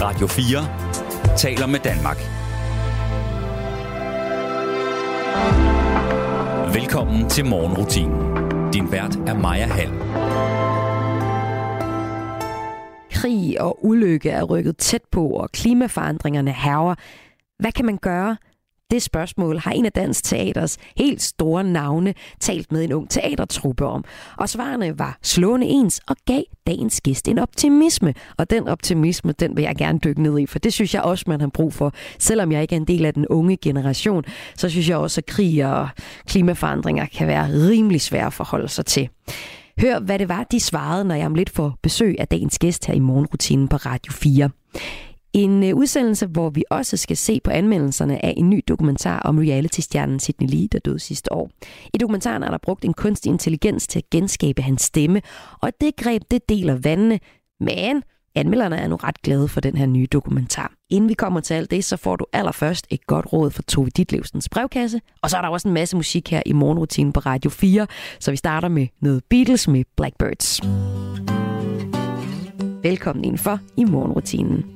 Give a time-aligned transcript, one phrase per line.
[0.00, 2.16] Radio 4 taler med Danmark.
[6.74, 8.36] Velkommen til morgenrutinen.
[8.72, 9.92] Din vært er Maja Hall.
[13.10, 16.94] Krig og ulykke er rykket tæt på, og klimaforandringerne herrer.
[17.58, 18.36] Hvad kan man gøre?
[18.90, 23.86] Det spørgsmål har en af Dansk Teaters helt store navne talt med en ung teatertruppe
[23.86, 24.04] om.
[24.38, 28.14] Og svarene var slående ens og gav dagens gæst en optimisme.
[28.38, 31.24] Og den optimisme, den vil jeg gerne dykke ned i, for det synes jeg også,
[31.28, 31.92] man har brug for.
[32.18, 34.24] Selvom jeg ikke er en del af den unge generation,
[34.56, 35.88] så synes jeg også, at krig og
[36.26, 39.08] klimaforandringer kan være rimelig svære at forholde sig til.
[39.80, 42.86] Hør, hvad det var, de svarede, når jeg om lidt får besøg af dagens gæst
[42.86, 44.50] her i morgenrutinen på Radio 4.
[45.32, 49.38] En øh, udsendelse, hvor vi også skal se på anmeldelserne af en ny dokumentar om
[49.38, 51.50] reality-stjernen Sidney Lee, der døde sidste år.
[51.94, 55.22] I dokumentaren er der brugt en kunstig intelligens til at genskabe hans stemme,
[55.62, 57.20] og det greb det deler vandene,
[57.60, 58.02] men
[58.34, 60.72] anmelderne er nu ret glade for den her nye dokumentar.
[60.90, 63.90] Inden vi kommer til alt det, så får du allerførst et godt råd fra Tove
[63.90, 67.50] Ditlevsens brevkasse, og så er der også en masse musik her i morgenrutinen på Radio
[67.50, 67.86] 4,
[68.20, 70.60] så vi starter med noget Beatles med Blackbirds.
[72.82, 74.75] Velkommen indenfor i morgenrutinen.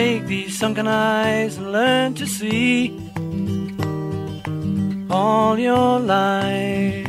[0.00, 2.98] Take these sunken eyes and learn to see
[5.10, 7.06] all your life.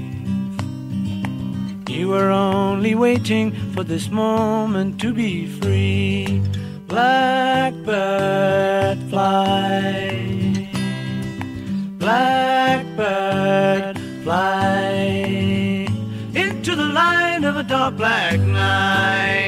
[1.87, 6.41] You were only waiting for this moment to be free.
[6.87, 7.87] Blackbird
[9.09, 10.67] fly.
[11.97, 15.87] Blackbird fly
[16.43, 19.40] into the light of a dark black night.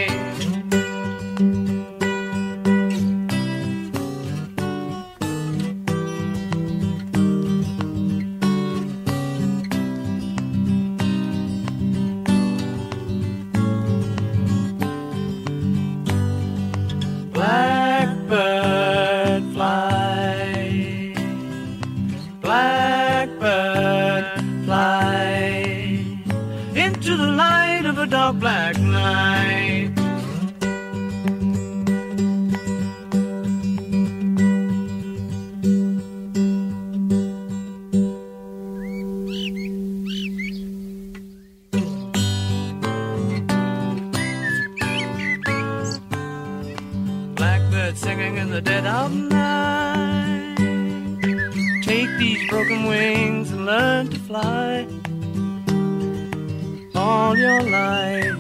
[57.34, 58.38] All your life.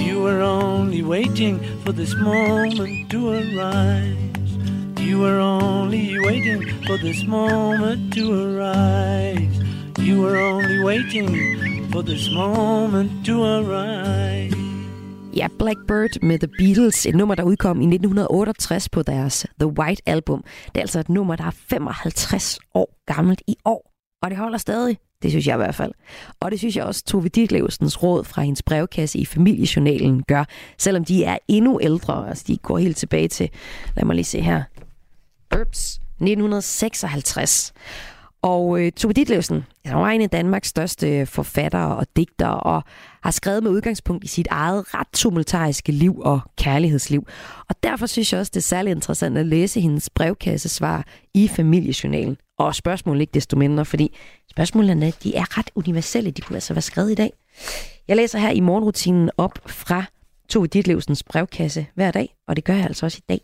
[0.00, 4.16] You were only waiting for this moment to arise.
[4.98, 9.56] You were only waiting for this moment to arise.
[9.98, 14.56] You were only waiting for this moment to arise.
[15.36, 20.02] Ja, Blackbird med The Beatles, et nummer, der udkom i 1968 på deres The White
[20.06, 20.44] Album.
[20.66, 24.58] Det er altså et nummer, der er 55 år gammelt i år, og det holder
[24.58, 24.98] stadig.
[25.22, 25.92] Det synes jeg i hvert fald.
[26.40, 30.44] Og det synes jeg også, Tove Ditlevsens råd fra hendes brevkasse i familiejournalen gør,
[30.78, 32.28] selvom de er endnu ældre.
[32.28, 33.50] Altså, de går helt tilbage til,
[33.96, 34.62] lad mig lige se her,
[35.60, 37.72] Ups, 1956.
[38.42, 42.82] Og øh, Tove Ditlevsen, han var en af Danmarks største øh, forfattere og digtere, og
[43.22, 47.26] har skrevet med udgangspunkt i sit eget ret tumultariske liv og kærlighedsliv.
[47.68, 52.36] Og derfor synes jeg også, det er særlig interessant at læse hendes brevkassesvar i familiejournalen.
[52.58, 54.16] Og spørgsmålet ikke desto mindre, fordi
[54.50, 56.30] spørgsmålene de er ret universelle.
[56.30, 57.32] De kunne altså være skrevet i dag.
[58.08, 60.04] Jeg læser her i morgenrutinen op fra
[60.48, 63.40] Tove Ditlevsens brevkasse hver dag, og det gør jeg altså også i dag.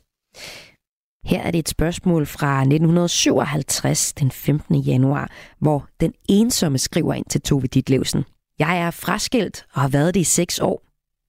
[1.27, 4.75] Her er det et spørgsmål fra 1957, den 15.
[4.75, 8.25] januar, hvor den ensomme skriver ind til Tove Ditlevsen.
[8.59, 10.83] Jeg er fraskilt og har været det i seks år.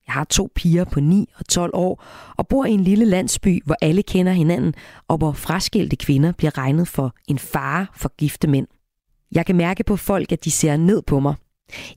[0.07, 2.03] Jeg har to piger på 9 og 12 år
[2.37, 4.73] og bor i en lille landsby, hvor alle kender hinanden,
[5.07, 8.67] og hvor fraskilte kvinder bliver regnet for en fare for gifte mænd.
[9.31, 11.35] Jeg kan mærke på folk, at de ser ned på mig.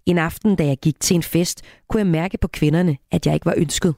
[0.07, 3.35] En aften, da jeg gik til en fest, kunne jeg mærke på kvinderne, at jeg
[3.35, 3.95] ikke var ønsket.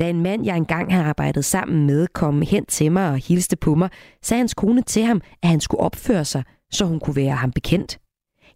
[0.00, 3.56] Da en mand, jeg engang har arbejdet sammen med, kom hen til mig og hilste
[3.56, 3.90] på mig,
[4.22, 7.52] sagde hans kone til ham, at han skulle opføre sig, så hun kunne være ham
[7.52, 7.98] bekendt.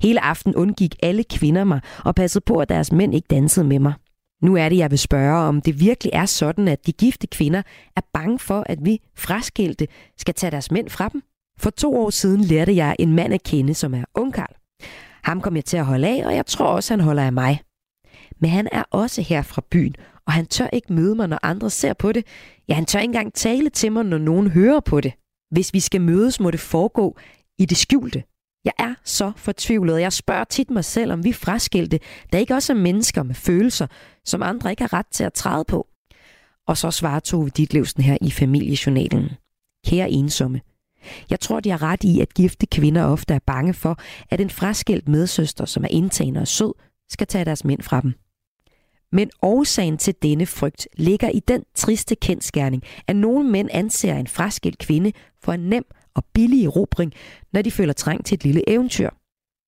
[0.03, 3.79] Hele aften undgik alle kvinder mig og passede på, at deres mænd ikke dansede med
[3.79, 3.93] mig.
[4.43, 7.63] Nu er det, jeg vil spørge, om det virkelig er sådan, at de gifte kvinder
[7.97, 9.87] er bange for, at vi fraskilte
[10.19, 11.23] skal tage deres mænd fra dem.
[11.59, 14.55] For to år siden lærte jeg en mand at kende, som er ungkarl.
[15.23, 17.61] Ham kom jeg til at holde af, og jeg tror også, han holder af mig.
[18.41, 19.95] Men han er også her fra byen,
[20.27, 22.27] og han tør ikke møde mig, når andre ser på det.
[22.69, 25.13] Ja, han tør ikke engang tale til mig, når nogen hører på det.
[25.51, 27.17] Hvis vi skal mødes, må det foregå
[27.59, 28.23] i det skjulte.
[28.65, 32.01] Jeg er så fortvivlet, og jeg spørger tit mig selv, om vi fraskilte,
[32.33, 33.87] der ikke også er mennesker med følelser,
[34.25, 35.87] som andre ikke har ret til at træde på.
[36.67, 39.31] Og så svarer Tove Ditlevsen her i familiejournalen.
[39.87, 40.61] Kære ensomme,
[41.31, 43.99] jeg tror, de har ret i, at gifte kvinder ofte er bange for,
[44.31, 46.73] at en fraskilt medsøster, som er indtagende og sød,
[47.11, 48.15] skal tage deres mænd fra dem.
[49.13, 54.27] Men årsagen til denne frygt ligger i den triste kendskærning, at nogle mænd anser en
[54.27, 55.13] fraskilt kvinde
[55.43, 55.85] for en nem
[56.15, 57.13] og billig erobring,
[57.53, 59.11] når de føler trang til et lille eventyr.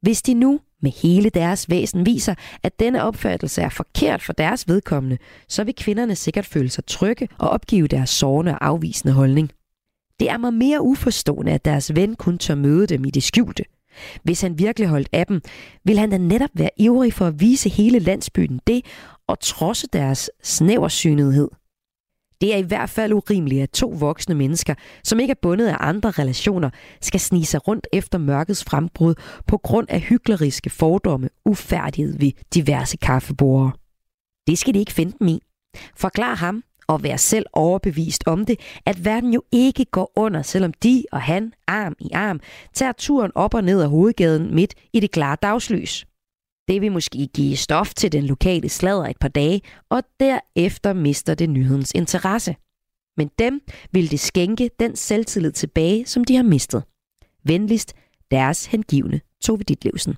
[0.03, 4.69] Hvis de nu med hele deres væsen viser, at denne opfattelse er forkert for deres
[4.69, 5.19] vedkommende,
[5.49, 9.51] så vil kvinderne sikkert føle sig trygge og opgive deres sårende og afvisende holdning.
[10.21, 13.65] Det er mig mere uforstående, at deres ven kun tør møde dem i det skjulte.
[14.23, 15.41] Hvis han virkelig holdt af dem,
[15.85, 18.85] vil han da netop være ivrig for at vise hele landsbyen det
[19.33, 21.49] og trodse deres snæversynethed.
[22.41, 24.75] Det er i hvert fald urimeligt, at to voksne mennesker,
[25.05, 26.71] som ikke er bundet af andre relationer,
[27.01, 29.15] skal snige sig rundt efter mørkets frembrud
[29.47, 33.71] på grund af hykleriske fordomme ufærdighed ved diverse kaffeborer.
[34.47, 35.41] Det skal de ikke finde dem i.
[35.97, 40.73] Forklar ham, og vær selv overbevist om det, at verden jo ikke går under, selvom
[40.73, 42.41] de og han, arm i arm,
[42.75, 46.07] tager turen op og ned ad hovedgaden midt i det klare dagslys.
[46.69, 49.61] Det vil måske give stof til den lokale sladder et par dage,
[49.91, 52.57] og derefter mister det nyhedens interesse.
[53.17, 53.61] Men dem
[53.93, 56.85] vil det skænke den selvtillid tilbage, som de har mistet.
[57.45, 57.95] Venligst
[58.31, 60.17] deres hengivne Tove Ditlevsen.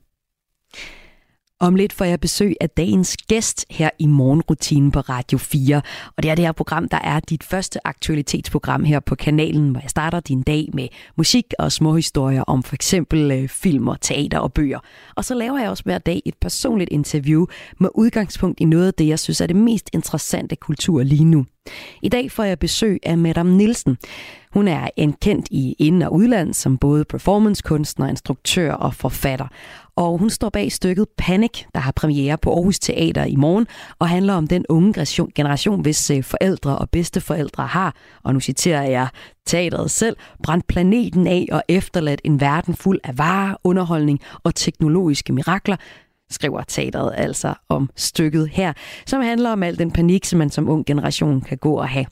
[1.64, 5.82] Om lidt får jeg besøg af dagens gæst her i morgenrutinen på Radio 4.
[6.16, 9.80] Og det er det her program, der er dit første aktualitetsprogram her på kanalen, hvor
[9.80, 14.00] jeg starter din dag med musik og små historier om for eksempel øh, film og
[14.00, 14.78] teater og bøger.
[15.14, 17.46] Og så laver jeg også hver dag et personligt interview
[17.80, 21.46] med udgangspunkt i noget af det, jeg synes er det mest interessante kultur lige nu.
[22.02, 23.96] I dag får jeg besøg af Madame Nielsen.
[24.54, 29.46] Hun er en kendt i ind- og udland som både performancekunstner, instruktør og forfatter.
[29.96, 33.66] Og hun står bag stykket Panic, der har premiere på Aarhus Teater i morgen,
[33.98, 38.82] og handler om den unge generation, hvis øh, forældre og bedsteforældre har, og nu citerer
[38.82, 39.08] jeg
[39.46, 45.32] teateret selv, brændt planeten af og efterladt en verden fuld af varer, underholdning og teknologiske
[45.32, 45.76] mirakler,
[46.34, 48.72] skriver teateret altså om stykket her,
[49.06, 52.06] som handler om al den panik, som man som ung generation kan gå og have.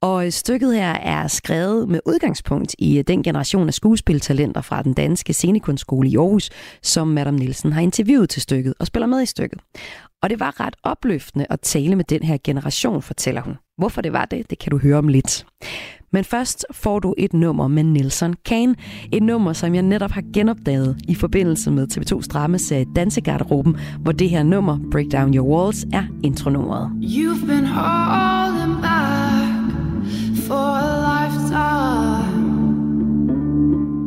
[0.00, 4.82] Og øh, stykket her er skrevet med udgangspunkt i øh, den generation af skuespiltalenter fra
[4.82, 6.50] den danske scenekunstskole i Aarhus,
[6.82, 9.60] som Madame Nielsen har interviewet til stykket og spiller med i stykket.
[10.22, 13.54] Og det var ret opløftende at tale med den her generation, fortæller hun.
[13.78, 15.46] Hvorfor det var det, det kan du høre om lidt.
[16.16, 18.74] Men først får du et nummer med Nelson Kane.
[19.12, 24.30] Et nummer, som jeg netop har genopdaget i forbindelse med TV2's dramaserie Dansegarderoben, hvor det
[24.30, 26.90] her nummer, Break Down Your Walls, er intronummeret.
[27.00, 29.72] You've been holding back
[30.46, 32.46] for a lifetime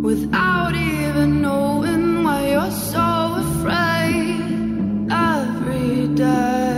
[0.04, 3.10] Without even knowing why you're so
[3.46, 4.42] afraid
[5.12, 6.69] every day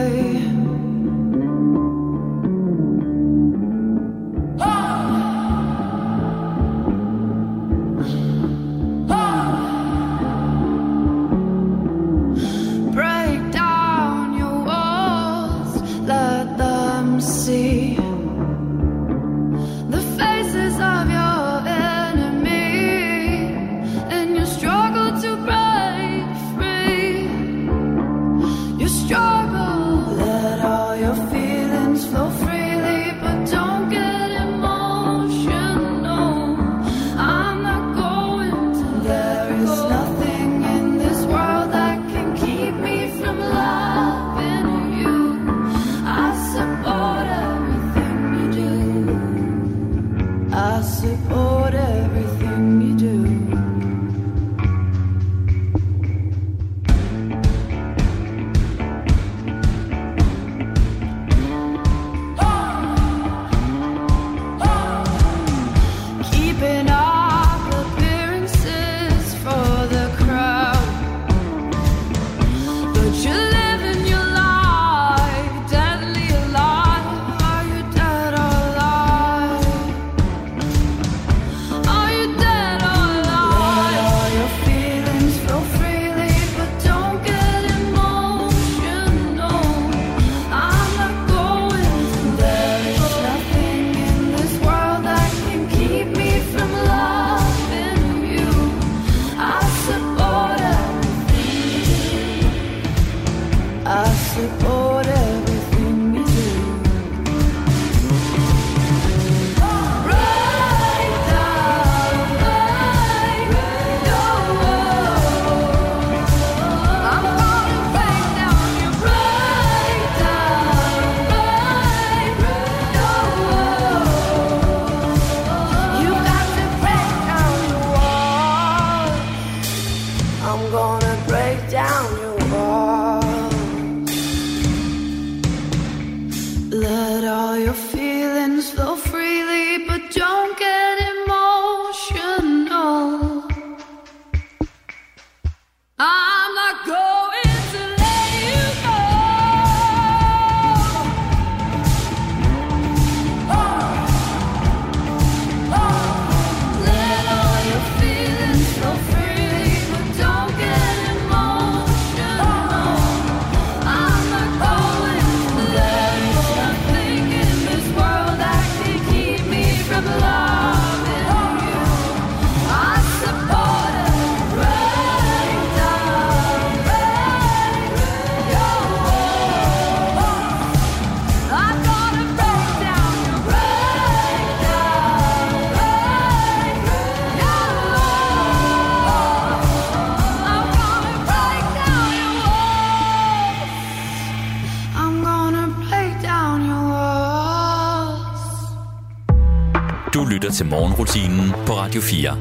[201.11, 202.37] morgenrutinen på Radio 4.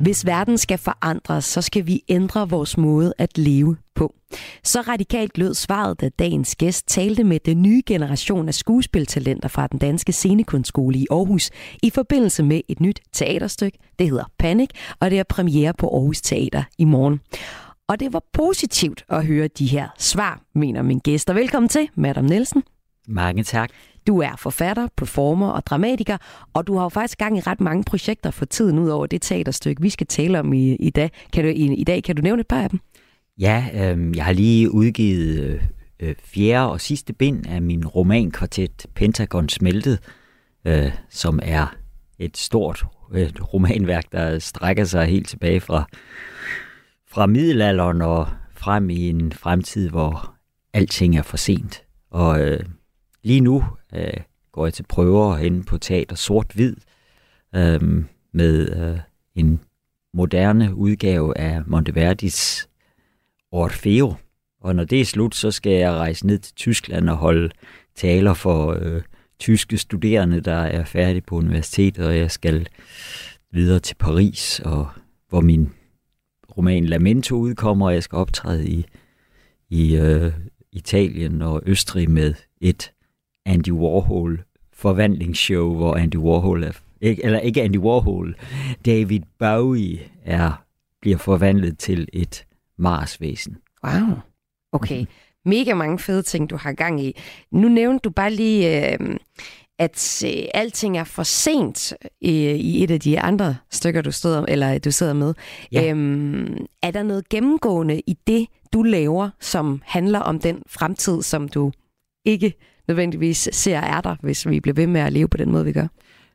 [0.00, 4.14] Hvis verden skal forandres, så skal vi ændre vores måde at leve på.
[4.64, 9.66] Så radikalt lød svaret, da dagens gæst talte med den nye generation af skuespiltalenter fra
[9.66, 11.50] den danske scenekunstskole i Aarhus
[11.82, 13.78] i forbindelse med et nyt teaterstykke.
[13.98, 17.20] Det hedder Panic, og det er premiere på Aarhus Teater i morgen.
[17.88, 21.30] Og det var positivt at høre de her svar, mener min gæst.
[21.30, 22.62] Og velkommen til, Madam Nielsen.
[23.08, 23.70] Mange tak.
[24.08, 26.16] Du er forfatter, performer og dramatiker,
[26.54, 29.22] og du har jo faktisk gang i ret mange projekter for tiden ud over det
[29.22, 31.10] teaterstykke, vi skal tale om i, i dag.
[31.32, 32.80] Kan du, i, I dag kan du nævne et par af dem?
[33.38, 35.60] Ja, øh, jeg har lige udgivet
[36.00, 39.98] øh, fjerde og sidste bind af min romankvartet Pentagon Smeltet,
[40.64, 41.76] øh, som er
[42.18, 45.84] et stort øh, romanværk, der strækker sig helt tilbage fra,
[47.10, 50.34] fra middelalderen og frem i en fremtid, hvor
[50.74, 51.82] alting er for sent.
[52.10, 52.60] Og øh,
[53.22, 54.20] lige nu øh,
[54.52, 56.76] går jeg til prøver inde på teater sort-hvid
[57.54, 58.98] øh, med øh,
[59.34, 59.60] en
[60.14, 62.68] moderne udgave af Monteverdis
[63.52, 64.14] Orfeo.
[64.60, 67.50] Og når det er slut, så skal jeg rejse ned til Tyskland og holde
[67.94, 69.02] taler for øh,
[69.38, 72.68] tyske studerende, der er færdige på universitetet, og jeg skal
[73.52, 74.88] videre til Paris, og
[75.28, 75.72] hvor min
[76.56, 78.86] roman Lamento udkommer, og jeg skal optræde i,
[79.70, 80.32] i øh,
[80.72, 82.92] Italien og Østrig med et
[83.48, 88.36] Andy Warhol forvandlingsshow, hvor Andy Warhol er, ikke, eller ikke Andy Warhol,
[88.86, 90.64] David Bowie er,
[91.00, 92.44] bliver forvandlet til et
[92.78, 93.56] Marsvæsen.
[93.84, 94.18] Wow.
[94.72, 95.06] Okay.
[95.44, 97.16] Mega mange fede ting, du har gang i.
[97.50, 99.16] Nu nævnte du bare lige, øh,
[99.78, 104.44] at øh, alting er for sent øh, i et af de andre stykker, du, stod,
[104.48, 105.34] eller du sidder med.
[105.72, 105.90] Ja.
[105.90, 111.48] Øhm, er der noget gennemgående i det, du laver, som handler om den fremtid, som
[111.48, 111.72] du
[112.24, 112.54] ikke
[112.88, 115.72] nødvendigvis ser er der, hvis vi bliver ved med at leve på den måde, vi
[115.72, 115.86] gør?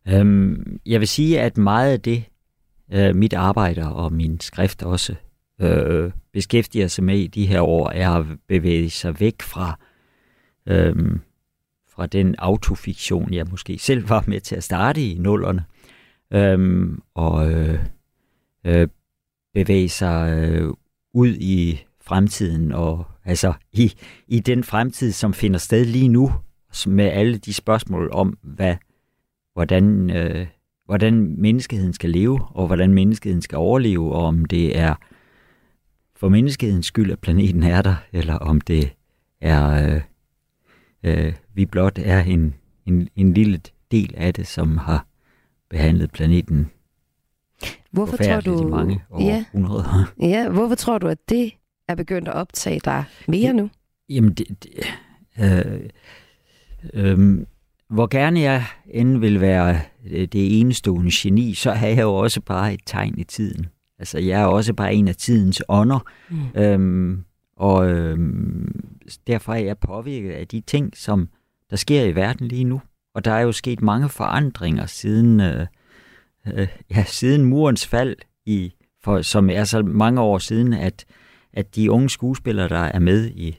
[0.08, 2.24] Øhm, jeg vil sige, at meget af det,
[2.94, 5.16] øh, mit arbejde og min skrift også
[5.62, 9.80] øh, beskæftiger sig med i de her år, er at bevæge sig væk fra,
[10.68, 10.96] øh,
[11.90, 15.66] fra den autofiktion, jeg måske selv var med til at starte i nullerne,
[16.34, 17.80] øh, og øh,
[18.66, 18.88] øh,
[19.54, 20.70] bevæge sig øh,
[21.14, 23.94] ud i fremtiden, og altså i,
[24.28, 26.32] i den fremtid, som finder sted lige nu,
[26.88, 28.76] med alle de spørgsmål om, hvad,
[29.54, 30.48] hvordan, øh,
[30.86, 34.96] hvordan menneskeheden skal leve, og hvordan menneskeheden skal overleve, og om det er
[36.16, 38.94] for menneskehedens skyld, at planeten er der, eller om det
[39.42, 40.02] er, øh,
[41.04, 42.54] øh, vi blot er en,
[42.86, 45.06] en, en lille del af det, som har
[45.70, 46.72] behandlet planeten
[47.92, 50.14] Hvorfor tror du, mange ja, århundreder.
[50.20, 51.52] ja, hvorfor tror du, at det
[51.94, 53.70] er begyndt at optage dig mere nu?
[54.10, 54.86] Jamen, det, det,
[55.40, 55.80] øh,
[56.94, 57.46] øh,
[57.90, 59.80] hvor gerne jeg end vil være
[60.12, 63.66] øh, det enestående geni, så er jeg jo også bare et tegn i tiden.
[64.00, 66.62] Altså, jeg er også bare en af tidens ånder, Mm.
[66.62, 67.24] øhm,
[67.58, 68.84] og øhm,
[69.28, 71.30] derfor er jeg påvirket af de ting, som
[71.70, 72.82] der sker i verden lige nu.
[73.16, 75.68] Og der er jo sket mange forandringer siden, øh,
[76.54, 78.74] øh, ja, siden murens fald, i,
[79.04, 81.06] for, som er så mange år siden, at,
[81.54, 83.58] at de unge skuespillere, der er med i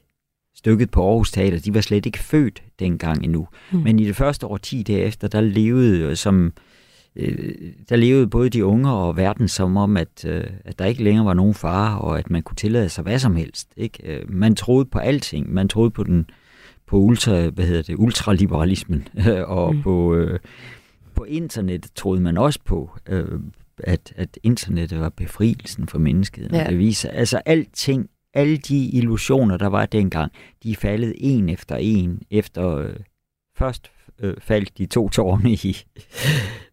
[0.57, 3.49] stykket på Aarhus Teater, de var slet ikke født dengang endnu.
[3.73, 3.79] Mm.
[3.79, 6.53] Men i det første år 10 derefter, der levede jo som
[7.17, 7.55] øh,
[7.89, 11.27] der levede både de unge og verden som om, at, øh, at der ikke længere
[11.27, 13.69] var nogen fare, og at man kunne tillade sig hvad som helst.
[13.77, 13.99] Ikke?
[14.17, 15.53] Øh, Man troede på alting.
[15.53, 16.27] Man troede på den
[16.87, 19.09] på ultra, hvad hedder det, ultraliberalismen,
[19.47, 19.77] og Mm.
[19.77, 19.83] mm.
[19.83, 20.39] på, øh,
[21.15, 23.41] på internet troede man også på, øh,
[23.79, 26.53] at, at internettet var befrielsen for mennesket.
[26.53, 26.67] Ja.
[26.69, 31.77] Det viser, altså alting, alle de illusioner, der var dengang, de er faldet en efter
[31.77, 32.97] en, efter øh,
[33.59, 35.77] først øh, faldt de to tårne i,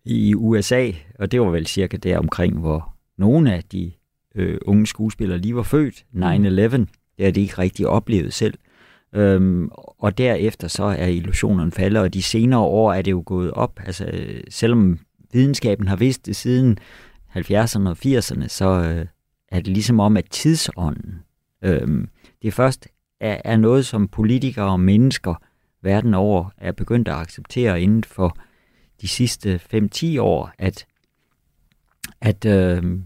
[0.05, 3.91] i USA, og det var vel cirka der omkring, hvor nogle af de
[4.35, 6.21] øh, unge skuespillere lige var født, 9-11.
[7.17, 8.53] Det har de ikke rigtig oplevet selv.
[9.15, 13.51] Øhm, og derefter så er illusionerne faldet, og de senere år er det jo gået
[13.51, 13.79] op.
[13.85, 14.99] Altså, øh, selvom
[15.33, 16.77] videnskaben har vidst det siden
[17.35, 19.05] 70'erne og 80'erne, så øh,
[19.47, 21.23] er det ligesom om, at tidsånden,
[21.61, 22.07] øh,
[22.41, 22.87] det først
[23.19, 25.35] er, er noget, som politikere og mennesker
[25.81, 28.37] verden over er begyndt at acceptere inden for
[29.01, 30.85] de sidste 5-10 år, at,
[32.21, 32.99] at, øh,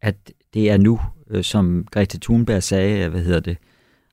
[0.00, 3.58] at det er nu, øh, som Greta Thunberg sagde, hvad hedder det,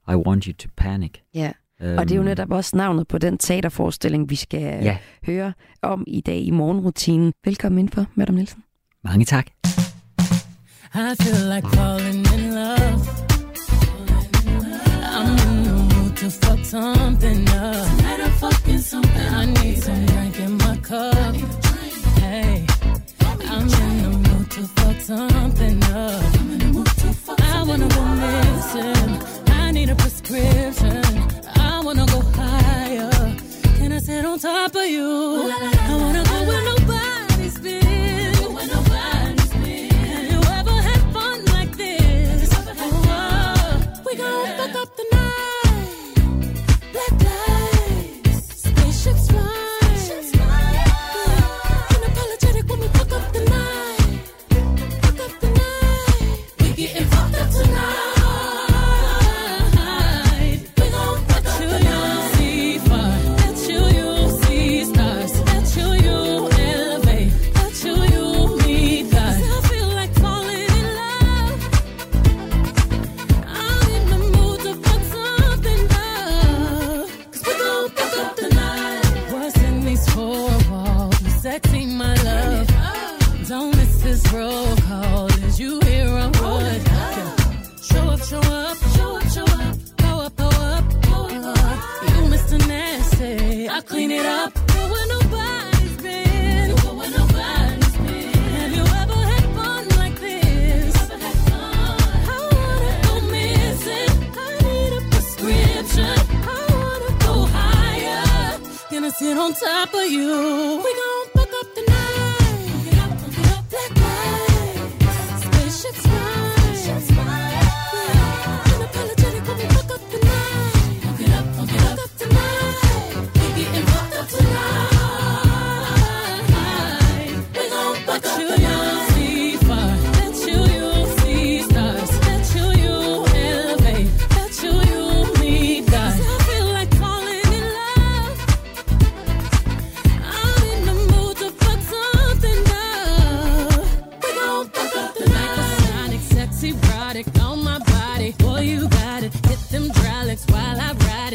[0.08, 1.12] I want you to panic.
[1.34, 1.52] Ja.
[1.82, 4.98] Og det er jo netop også navnet på den teaterforestilling, vi skal Ja.
[5.26, 7.34] høre om i dag i morgenrutinen.
[7.46, 8.64] Velkommen ind for, Madam Nielsen.
[9.04, 9.48] Mange tak.
[10.96, 13.00] I feel like falling in love.
[15.16, 17.88] I'm in the mood to fuck something up.
[19.42, 21.36] I need some drink in my cup.
[22.24, 22.66] Hey,
[23.54, 26.24] I'm in the mood to fuck something up.
[27.40, 29.39] I wanna go missing.
[29.70, 31.04] I need a prescription.
[31.56, 33.12] I wanna go higher.
[33.78, 35.52] Can I sit on top of you?
[35.52, 36.29] I wanna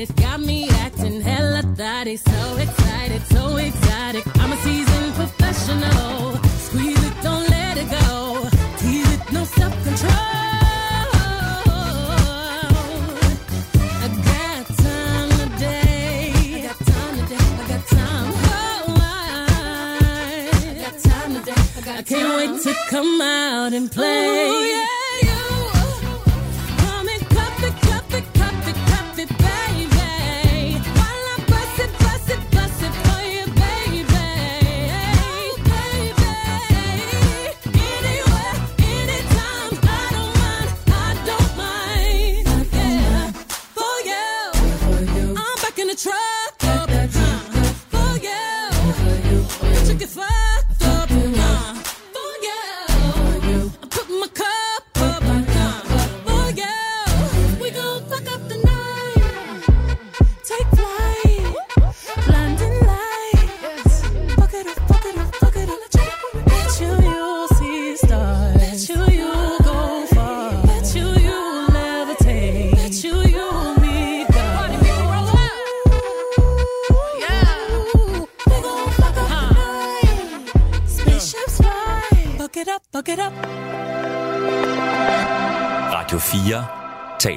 [0.04, 0.22] I ride it.
[0.22, 2.16] Got me acting hella thotty.
[2.16, 2.56] So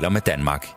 [0.08, 0.68] Radio 4 taler med Danmark.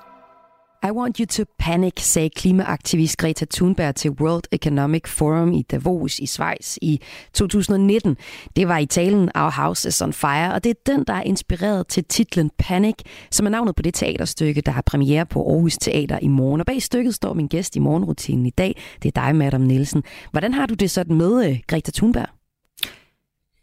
[0.83, 6.19] I want you to panic, sagde klimaaktivist Greta Thunberg til World Economic Forum i Davos
[6.19, 7.01] i Schweiz i
[7.35, 8.17] 2019.
[8.57, 11.23] Det var i talen Our House is on Fire, og det er den, der er
[11.23, 12.95] inspireret til titlen Panic,
[13.31, 16.61] som er navnet på det teaterstykke, der har premiere på Aarhus Teater i morgen.
[16.61, 18.83] Og bag stykket står min gæst i morgenrutinen i dag.
[19.03, 20.03] Det er dig, Madam Nielsen.
[20.31, 22.29] Hvordan har du det sådan med øh, Greta Thunberg?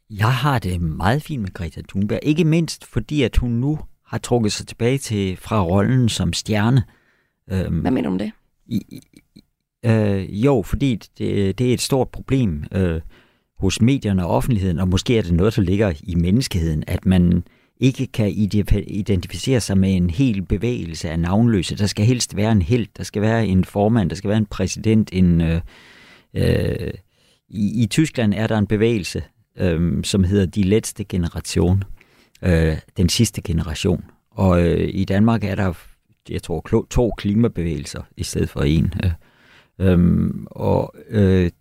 [0.09, 2.19] Jeg har det meget fint med Greta Thunberg.
[2.23, 6.83] Ikke mindst fordi, at hun nu har trukket sig tilbage til fra rollen som stjerne.
[7.51, 8.31] Øhm, Hvad mener du om det?
[8.65, 9.01] I, i-
[9.85, 13.01] øh, jo, fordi det, det er et stort problem øh,
[13.59, 17.43] hos medierne og offentligheden, og måske er det noget, der ligger i menneskeheden, at man
[17.79, 21.77] ikke kan ide- identificere sig med en hel bevægelse af navnløse.
[21.77, 24.45] Der skal helst være en held, der skal være en formand, der skal være en
[24.45, 25.09] præsident.
[25.13, 25.61] En, øh,
[26.33, 26.91] øh,
[27.49, 29.23] i, I Tyskland er der en bevægelse,
[29.57, 31.83] øh, som hedder De Letste Generation,
[32.41, 34.03] øh, den sidste generation.
[34.31, 35.73] Og øh, i Danmark er der
[36.29, 38.93] jeg tror, klo- to klimabevægelser i stedet for en.
[39.03, 39.11] Øh,
[39.79, 41.51] øhm, og øh,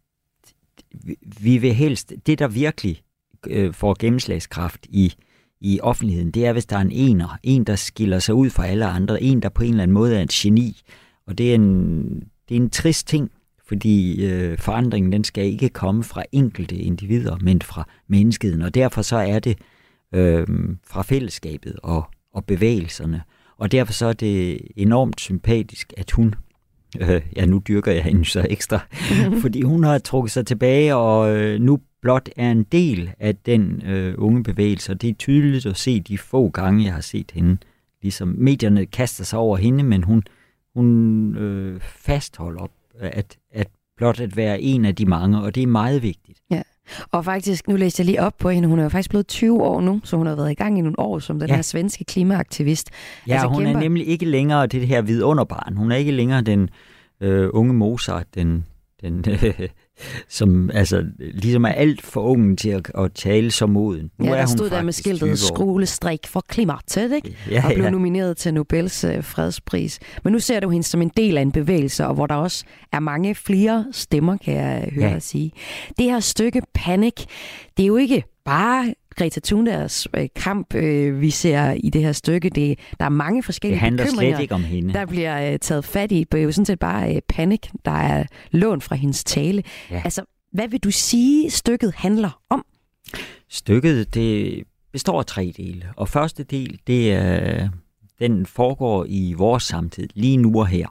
[1.05, 3.03] vi- vi vil helst, det der virkelig
[3.47, 5.15] øh, får gennemslagskraft i,
[5.61, 8.67] i offentligheden, det er, hvis der er en ener, en, der skiller sig ud fra
[8.67, 10.81] alle andre, en, der på en eller anden måde er et geni.
[11.27, 12.05] Og det er en,
[12.49, 13.31] det er en trist ting,
[13.67, 18.63] fordi øh, forandringen, den skal ikke komme fra enkelte individer, men fra menneskeheden.
[18.63, 19.76] Og derfor så er det øh,
[20.87, 23.23] fra fællesskabet og, og bevægelserne.
[23.59, 26.35] Og derfor så er det enormt sympatisk, at hun,
[27.01, 28.81] øh, ja nu dyrker jeg hende så ekstra,
[29.43, 33.83] fordi hun har trukket sig tilbage og øh, nu blot er en del af den
[33.87, 34.93] øh, unge bevægelse.
[34.93, 37.57] Og det er tydeligt at se de få gange, jeg har set hende.
[38.03, 40.23] Ligesom medierne kaster sig over hende, men hun,
[40.75, 42.67] hun øh, fastholder,
[43.01, 46.39] at, at blot at være en af de mange, og det er meget vigtigt.
[47.11, 49.63] Og faktisk, nu læste jeg lige op på hende, hun er jo faktisk blevet 20
[49.63, 51.55] år nu, så hun har været i gang i nogle år som den Ja.
[51.55, 52.91] her svenske klimaaktivist.
[53.29, 55.77] Ja, Altså, hun kæmper- er nemlig ikke længere det her vidunderbarn.
[55.77, 56.69] Hun er ikke længere den
[57.21, 58.67] øh, unge Mozart, den,
[59.01, 59.61] den øh,
[60.29, 64.11] som altså, ligesom er alt for ung til at, at tale som moden.
[64.19, 67.37] Nu ja, er der hun stod der med faktisk 20 skiltet skolestrik for klimatet, ikke?
[67.51, 67.91] Ja, og blev ja.
[67.91, 69.99] nomineret til Nobels øh, fredspris.
[70.25, 72.65] Men nu ser du hende som en del af en bevægelse, og hvor der også
[72.93, 75.15] er mange flere stemmer, kan jeg høre Ja.
[75.15, 75.53] dig sige.
[75.99, 77.15] Det her stykke Panic,
[77.77, 82.13] det er jo ikke bare Greta Thunbergs øh, kamp, øh, vi ser i det her
[82.13, 82.51] stykke.
[82.51, 84.37] Det, der er mange Det forskellige handler bekymringer.
[84.37, 84.93] slet ikke om hende.
[84.95, 86.25] der bliver øh, taget fat i.
[86.33, 89.63] Det er jo sådan set bare øh, panik, der er lånt fra hendes tale.
[89.91, 90.01] Ja.
[90.05, 92.65] Altså, hvad vil du sige, stykket handler om?
[93.49, 95.83] Stykket det består af tre dele.
[95.97, 97.69] Og første del, det er,
[98.19, 100.87] den foregår i vores samtid, lige nu og her.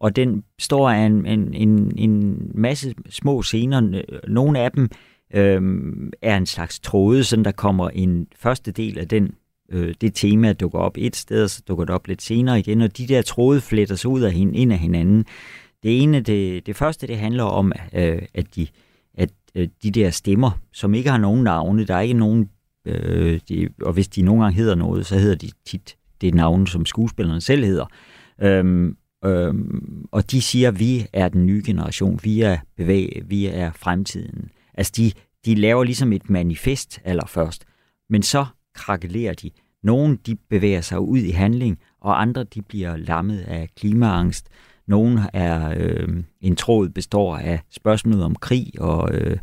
[0.00, 4.02] Og den består af en, en, en, en masse små scener.
[4.28, 4.90] Nogle af dem
[5.34, 9.34] øhm, er en slags tråde, sådan der kommer en første del af den
[9.68, 12.80] øh, det tema dukker op et sted, og så dukker det op lidt senere igen,
[12.80, 15.24] og de der tråde fletter sig ud af hin, ind af hinanden.
[15.82, 18.66] Det ene, det, det første, det handler om, øh, at de
[19.14, 22.48] at øh, de der stemmer, som ikke har nogen navne, der er ikke nogen,
[22.86, 26.66] øh, de, og hvis de nogle gange hedder noget, så hedder de tit det navn,
[26.66, 27.86] som skuespillerne selv hedder.
[28.42, 33.46] Øhm, øhm, og de siger, at vi er den nye generation, vi er bevæg, vi
[33.46, 34.50] er fremtiden.
[34.74, 35.12] Altså de,
[35.44, 37.64] de laver ligesom et manifest allerførst,
[38.10, 39.50] men så krakelerer de.
[39.82, 44.48] Nogle de bevæger sig ud i handling, og andre de bliver lammet af klimaangst.
[44.86, 46.08] Nogle er øh,
[46.40, 49.38] en tråd består af spørgsmålet om krig og øh,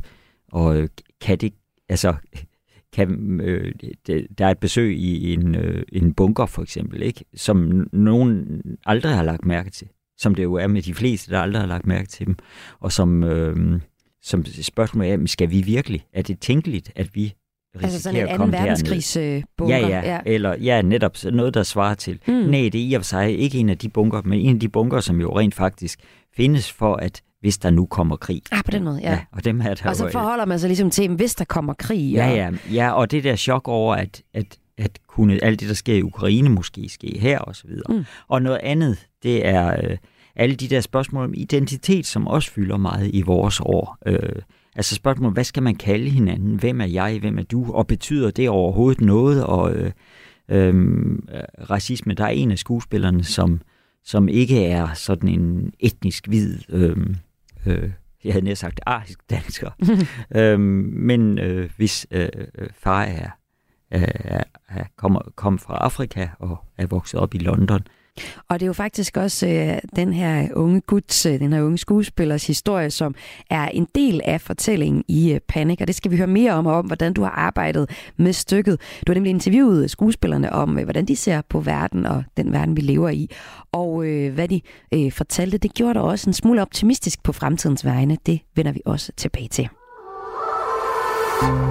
[0.52, 0.89] og øh,
[1.22, 1.54] kan det
[1.89, 2.15] altså
[2.96, 3.74] kan, øh,
[4.08, 7.26] det, der er et besøg i en, øh, en bunker for eksempel, ikke?
[7.36, 11.39] som nogen aldrig har lagt mærke til, som det jo er med de fleste, der
[11.39, 12.36] aldrig har lagt mærke til dem,
[12.80, 13.80] og som, øh,
[14.23, 17.34] som spørgsmålet er, skal vi virkelig, er det tænkeligt, at vi
[17.75, 19.17] risikerer Altså sådan en at komme verdenskrigs
[19.57, 19.77] bunker.
[19.77, 22.19] Ja, ja, ja, eller ja, netop så noget, der svarer til.
[22.27, 22.34] Mm.
[22.34, 24.60] Nej, det er i og for sig ikke en af de bunker, men en af
[24.60, 25.99] de bunker, som jo rent faktisk
[26.36, 28.41] findes for, at hvis der nu kommer krig.
[28.51, 29.12] Ah, på den måde, ja.
[29.12, 31.45] ja og dem er der Og så øh, forholder man sig ligesom til, hvis der
[31.45, 32.13] kommer krig.
[32.13, 35.67] Ja, og, ja, ja, og det der chok over, at, at, at kunne alt det,
[35.69, 37.93] der sker i Ukraine, måske ske her og så videre.
[37.97, 38.05] Mm.
[38.27, 39.97] Og noget andet, det er øh,
[40.36, 43.98] alle de der spørgsmål om identitet, som også fylder meget i vores år.
[44.06, 44.41] Øh,
[44.76, 46.56] altså spørgsmål, hvad skal man kalde hinanden?
[46.56, 47.20] Hvem er jeg?
[47.20, 47.72] Hvem er du?
[47.74, 49.46] Og betyder det overhovedet noget?
[49.46, 49.91] Og øh,
[50.50, 50.74] øh,
[51.70, 53.62] racisme, der er en af skuespillerne, som,
[54.04, 56.58] som ikke er sådan en etnisk hvid...
[56.70, 56.98] Øh,
[57.65, 57.89] øh,
[58.24, 59.70] jeg havde nær sagt arisk dansker,
[60.41, 60.62] øhm,
[60.94, 63.30] men øh, hvis øh, øh, far er,
[63.91, 67.82] er, er kommer, kom fra Afrika og er vokset op i London,
[68.50, 71.78] og det er jo faktisk også øh, den her unge gut, øh, den her unge
[71.78, 73.15] skuespillers historie, som
[73.50, 76.65] er en del af fortællingen i øh, Panik, og det skal vi høre mere om,
[76.65, 78.82] og om hvordan du har arbejdet med stykket.
[79.08, 82.76] Du har nemlig interviewet skuespillerne om, øh, hvordan de ser på verden og den verden,
[82.78, 83.30] vi lever i,
[83.71, 84.62] og øh, hvad de
[84.93, 85.58] øh, fortalte.
[85.58, 88.17] Det gjorde dig også en smule optimistisk på fremtidens vegne.
[88.26, 89.69] Det vender vi også tilbage til.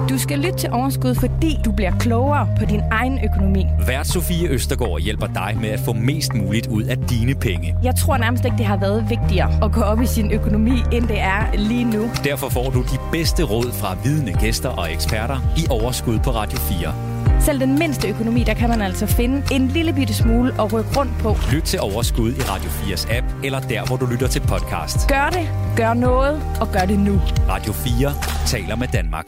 [0.09, 3.65] Du skal lytte til Overskud, fordi du bliver klogere på din egen økonomi.
[3.87, 7.75] Vært Sofie Østergaard hjælper dig med at få mest muligt ud af dine penge.
[7.83, 11.07] Jeg tror nærmest ikke, det har været vigtigere at gå op i sin økonomi, end
[11.07, 12.09] det er lige nu.
[12.23, 16.57] Derfor får du de bedste råd fra vidne gæster og eksperter i Overskud på Radio
[16.57, 16.93] 4.
[17.41, 20.89] Selv den mindste økonomi, der kan man altså finde en lille bitte smule at rykke
[20.97, 21.35] rundt på.
[21.51, 25.07] Lyt til Overskud i Radio 4's app, eller der, hvor du lytter til podcast.
[25.07, 27.21] Gør det, gør noget, og gør det nu.
[27.49, 28.13] Radio 4
[28.45, 29.27] taler med Danmark.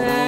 [0.00, 0.27] back.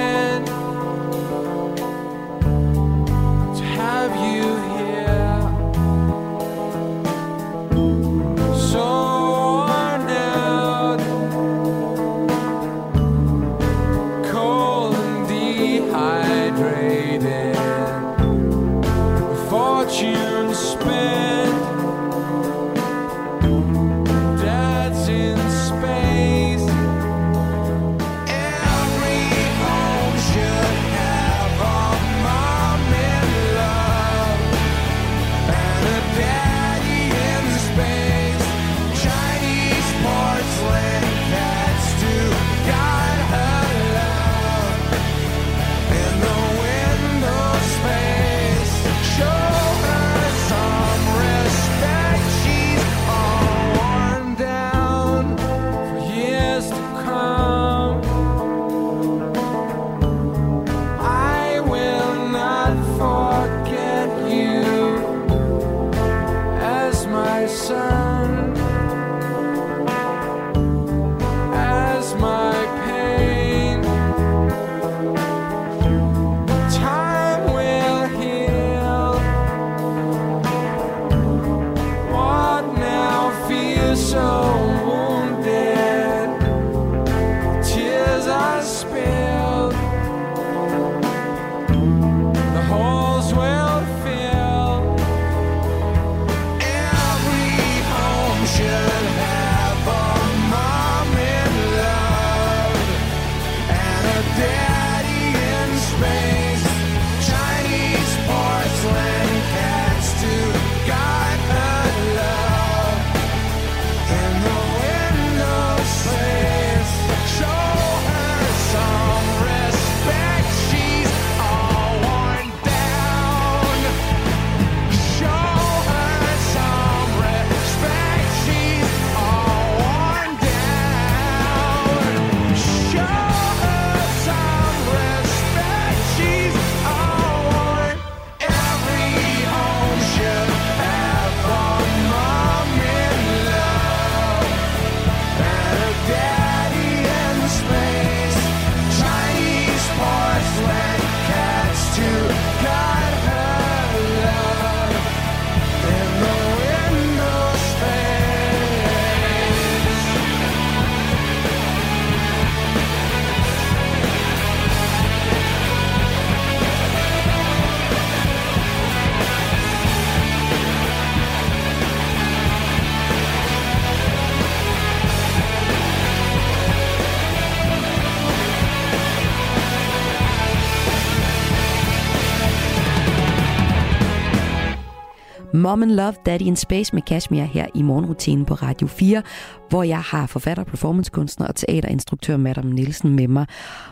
[185.60, 189.22] Mom and Love, Daddy in Space med Kashmir her i morgenrutinen på Radio 4,
[189.68, 193.46] hvor jeg har forfatter, performancekunstner og teaterinstruktør Madam Nielsen med mig.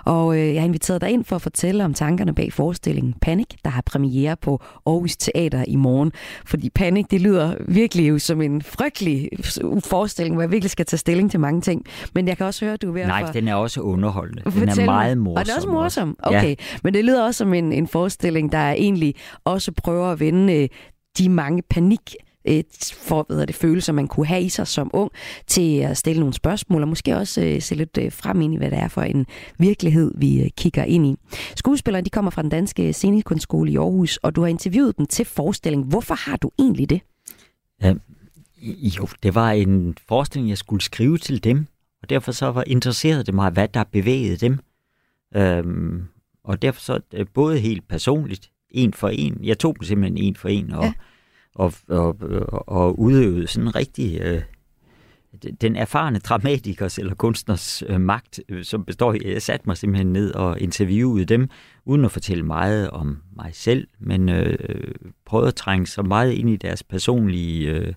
[0.05, 3.47] Og øh, jeg har inviteret dig ind for at fortælle om tankerne bag forestillingen Panic,
[3.65, 6.13] der har premiere på Aarhus Teater i morgen.
[6.47, 9.29] Fordi Panic, det lyder virkelig jo som en frygtelig
[9.85, 11.85] forestilling, hvor jeg virkelig skal tage stilling til mange ting.
[12.15, 13.81] Men jeg kan også høre, at du er ved at Nej, få- den er også
[13.81, 14.43] underholdende.
[14.45, 15.37] Den er meget morsom.
[15.39, 16.17] Og den er også morsom?
[16.31, 16.39] Ja.
[16.39, 16.57] Okay.
[16.85, 20.69] Men det lyder også som en, en forestilling, der egentlig også prøver at vende øh,
[21.19, 22.15] de mange panik
[22.49, 25.11] øh, for, hvad det, følelser, man kunne have i sig som ung,
[25.47, 28.57] til at stille nogle spørgsmål, og måske også øh, se lidt øh, frem ind i,
[28.57, 29.27] hvad det er for en
[29.59, 31.17] virkelighed, vi øh, kigger ind i.
[31.57, 35.25] Skuespillerne de kommer fra den danske scenekunstskole i Aarhus, og du har interviewet dem til
[35.25, 35.89] forestillingen.
[35.89, 37.01] Hvorfor har du egentlig det?
[38.99, 41.67] Jo, det var en forestilling, jeg skulle skrive til dem,
[42.03, 44.59] og derfor så var interesseret det mig, hvad der bevægede dem.
[45.37, 46.03] Øhm,
[46.45, 49.39] og derfor så øh, både helt personligt, en for en.
[49.43, 50.93] Jeg tog dem simpelthen en for en, og, Ja.
[51.55, 54.21] og, og, og, og udøvede sådan en rigtig...
[54.21, 54.43] Øh,
[55.61, 60.13] den erfarne dramatikers eller kunstners øh, magt, øh, som består i, jeg satte mig simpelthen
[60.13, 61.49] ned og interviewede dem,
[61.85, 64.59] uden at fortælle meget om mig selv, men øh,
[65.27, 67.93] prøvede at trænge så meget ind i deres personlige, øh,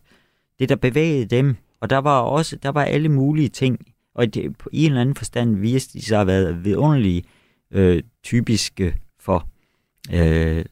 [0.60, 1.56] det der bevægede dem.
[1.80, 3.80] Og der var også, der var alle mulige ting,
[4.16, 7.24] og det, på en eller anden forstand viste de sig at være vidunderlige,
[7.72, 9.48] øh, typiske for,
[10.14, 10.66] øh,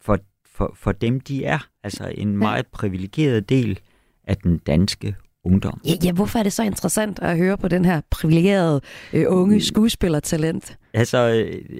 [0.00, 0.18] for,
[0.54, 1.68] for, for dem, de er.
[1.82, 3.80] Altså en meget privilegeret del
[4.24, 5.80] af den danske ungdom.
[5.84, 8.80] Ja, ja, hvorfor er det så interessant at høre på den her privilegerede
[9.12, 10.78] øh, unge skuespillertalent?
[10.94, 11.78] Altså, øh,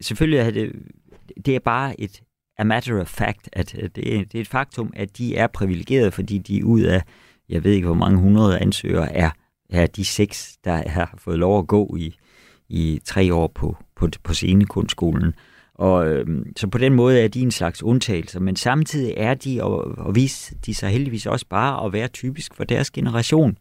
[0.00, 0.72] selvfølgelig er det,
[1.46, 2.22] det er bare et
[2.58, 5.46] a matter of fact, at øh, det er, det er et faktum, at de er
[5.46, 7.02] privilegerede, fordi de ud af,
[7.48, 9.30] jeg ved ikke hvor mange hundrede ansøgere, er,
[9.70, 12.16] er de seks, der har fået lov at gå i,
[12.68, 15.34] i tre år på, på, på scenekunstskolen.
[15.74, 19.62] Og øh, så på den måde er de en slags undtagelse, men samtidig er de,
[19.62, 23.56] og, og viser de sig heldigvis også bare at være typisk for deres generation.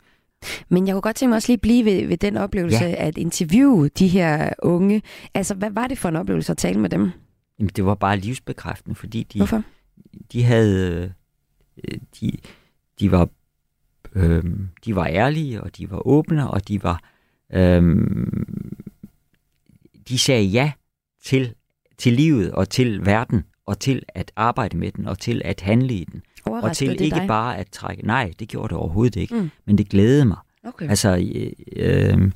[0.70, 2.90] Men jeg kunne godt tænke mig også lige blive ved, ved den oplevelse ja.
[2.90, 3.08] Ja.
[3.08, 5.02] at interviewe de her unge.
[5.34, 7.12] Altså, hvad var det for en oplevelse at tale med dem?
[7.60, 9.64] Jamen, det var bare livsbekræftende, fordi de, Hvorfor?
[10.32, 11.14] de havde,
[11.84, 12.32] øh, de,
[13.00, 13.30] de var,
[14.16, 14.44] øh,
[14.86, 17.04] de var ærlige, og de var åbne, og de var,
[17.54, 17.98] øh,
[20.10, 20.72] de sagde ja
[21.24, 21.54] til,
[22.02, 25.94] til livet, og til verden, og til at arbejde med den, og til at handle
[25.94, 26.22] i den.
[26.46, 27.28] Og til det ikke dig?
[27.28, 29.50] bare at trække, nej, det gjorde det overhovedet ikke, mm.
[29.66, 30.38] men det glædede mig.
[30.64, 30.90] Okay.
[30.90, 32.32] Altså, øh, øh,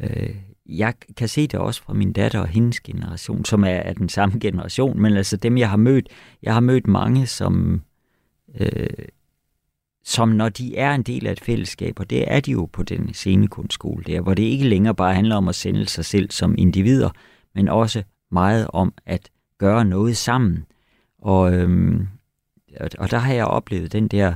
[0.00, 0.34] øh,
[0.66, 4.08] jeg kan se det også fra min datter og hendes generation, som er af den
[4.08, 6.08] samme generation, men altså dem, jeg har mødt,
[6.42, 7.82] jeg har mødt mange, som,
[8.60, 8.88] øh,
[10.04, 12.82] som når de er en del af et fællesskab, og det er de jo på
[12.82, 16.54] den scenekunstskole der, hvor det ikke længere bare handler om at sende sig selv som
[16.58, 17.10] individer,
[17.54, 20.64] men også meget om at gøre noget sammen.
[21.18, 22.08] Og, øhm,
[22.98, 24.34] og, der har jeg oplevet den der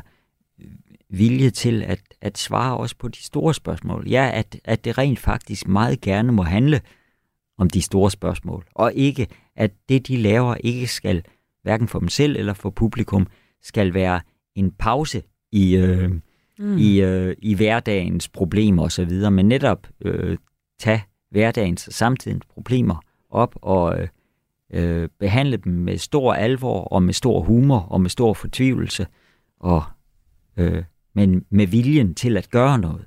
[1.09, 4.09] vilje til at, at svare også på de store spørgsmål.
[4.09, 6.81] Ja, at, at det rent faktisk meget gerne må handle
[7.59, 9.27] om de store spørgsmål, og ikke
[9.57, 11.25] at det, de laver, ikke skal,
[11.63, 13.27] hverken for dem selv eller for publikum,
[13.63, 14.21] skal være
[14.55, 15.23] en pause
[15.53, 16.11] i, øh,
[16.59, 16.79] mm.
[16.79, 20.39] i, øh, i hverdagens problemer osv., men netop øh,
[20.79, 24.09] tage hverdagens og samtidens problemer op og øh,
[24.73, 29.07] øh, behandle dem med stor alvor og med stor humor og med stor fortvivlelse,
[29.61, 29.83] og,
[30.57, 30.83] øh,
[31.15, 33.05] men med viljen til at gøre noget.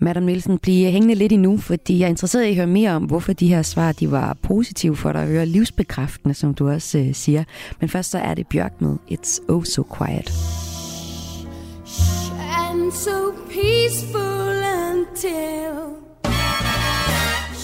[0.00, 3.04] Madam Nielsen, bliv hængende lidt endnu, fordi jeg er interesseret i at høre mere om,
[3.04, 6.98] hvorfor de her svar de var positive for dig at høre, livsbekræftende, som du også
[6.98, 7.44] øh, siger.
[7.80, 10.32] Men først så er det Bjørk med It's Oh So Quiet.
[12.70, 15.68] and so peaceful until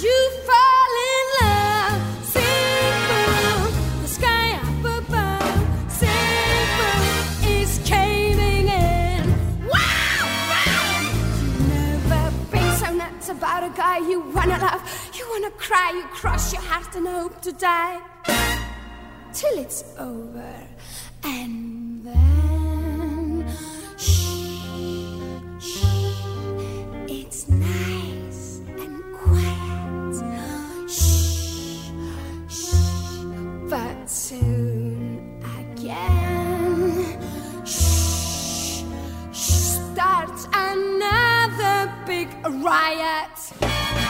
[0.05, 0.34] you
[14.47, 17.99] wanna love, you wanna cry, you cross your heart and hope to die
[19.33, 20.55] till it's over,
[21.25, 23.47] and then
[23.97, 24.69] shh,
[25.59, 25.85] shh,
[27.09, 30.15] it's nice and quiet.
[30.90, 31.90] Shh,
[32.49, 33.25] shh,
[33.71, 37.19] but soon again,
[37.65, 38.85] shh,
[39.33, 42.29] shh, starts another big
[42.63, 44.04] riot.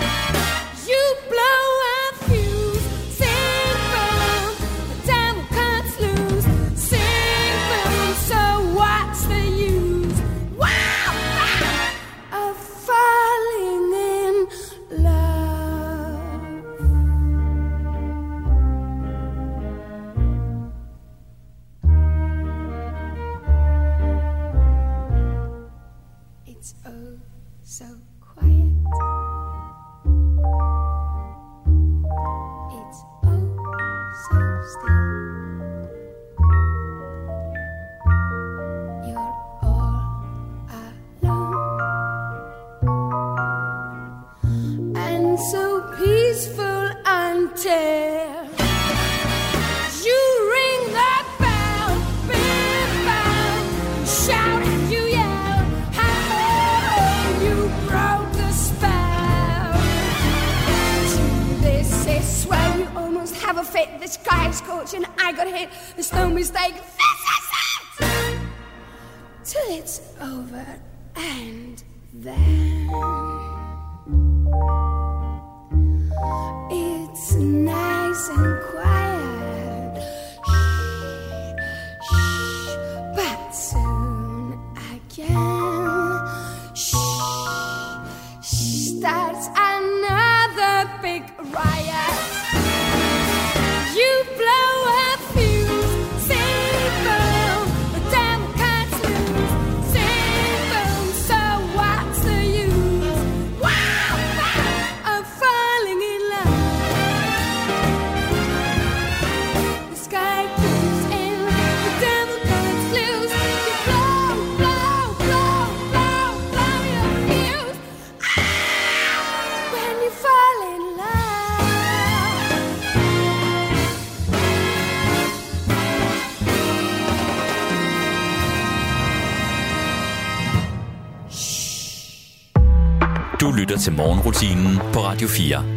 [133.65, 135.74] Lytter til morgenrutinen på Radio 4.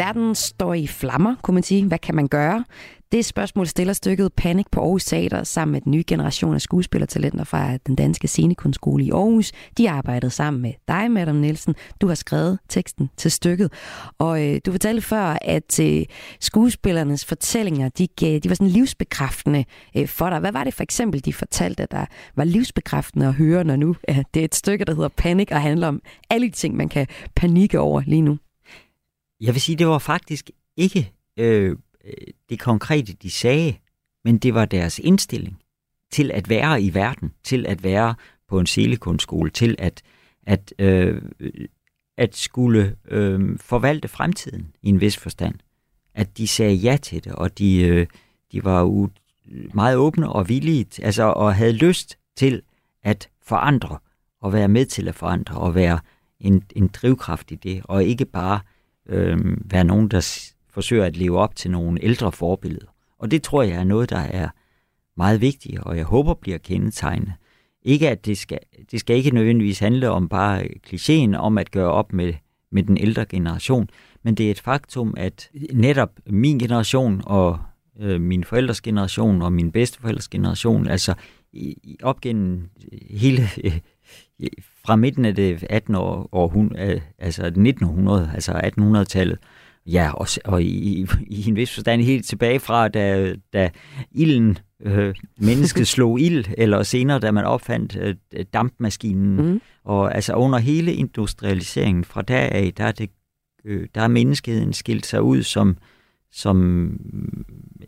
[0.00, 1.86] Verden står i flammer, kunne man sige.
[1.86, 2.64] Hvad kan man gøre?
[3.12, 7.44] Det spørgsmål stiller stykket Panik på Aarhus Teater sammen med den nye generation af skuespillertalenter
[7.44, 9.52] fra den danske scenekunstskole i Aarhus.
[9.78, 11.74] De arbejdede sammen med dig, Madam Nielsen.
[12.00, 13.72] Du har skrevet teksten til stykket.
[14.18, 16.04] Og øh, du fortalte før, at øh,
[16.40, 19.64] skuespillernes fortællinger, de, gav, de var sådan livsbekræftende
[19.96, 20.38] øh, for dig.
[20.38, 22.04] Hvad var det for eksempel, de fortalte, der
[22.36, 25.60] var livsbekræftende at høre, når nu ja, det er et stykke, der hedder Panik og
[25.60, 28.38] handler om alle de ting, man kan panikke over lige nu?
[29.40, 31.76] Jeg vil sige, det var faktisk ikke øh,
[32.48, 33.76] det konkrete, de sagde,
[34.24, 35.58] men det var deres indstilling
[36.10, 38.14] til at være i verden, til at være
[38.48, 40.02] på en selekunstskole, til at,
[40.46, 41.22] at, øh,
[42.16, 45.54] at skulle øh, forvalte fremtiden i en vis forstand.
[46.14, 48.06] At de sagde ja til det, og de, øh,
[48.52, 49.10] de var u-
[49.74, 52.62] meget åbne og villige, altså, og havde lyst til
[53.02, 53.98] at forandre,
[54.40, 55.98] og være med til at forandre, og være
[56.40, 60.40] en, en drivkraft i det, og ikke bare øh, Øhm, være nogen, der
[60.70, 62.86] forsøger at leve op til nogle ældre forbilleder.
[63.18, 64.48] Og det tror jeg er noget, der er
[65.16, 67.32] meget vigtigt, og jeg håber bliver kendetegnet.
[67.82, 68.58] Ikke at det skal,
[68.90, 72.32] det skal ikke nødvendigvis handle om bare øh, klichéen om at gøre op med,
[72.72, 73.88] med den ældre generation,
[74.22, 77.58] men det er et faktum, at netop min generation og
[78.00, 81.14] øh, min forældres generation og min bedsteforældres generation, altså
[81.52, 82.68] i, i- op gennem
[83.10, 83.78] hele, øh,
[84.84, 85.94] fra midten af det 18.
[85.94, 89.38] år, århund, øh, altså 1900, altså 1800-tallet,
[89.86, 93.70] ja, og, og i, i en vis forstand helt tilbage fra, da, da
[94.12, 99.60] ilden, øh, mennesket slog ild, eller senere, da man opfandt øh, dampmaskinen, Mm.
[99.84, 103.10] og altså under hele industrialiseringen fra der af, der er, det,
[103.64, 105.76] øh, der er menneskeheden skilt sig ud som,
[106.32, 106.86] som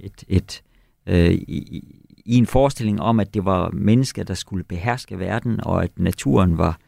[0.00, 0.62] et, et
[1.06, 5.84] øh, i, i en forestilling om, at det var mennesker, der skulle beherske verden, og
[5.84, 6.78] at naturen var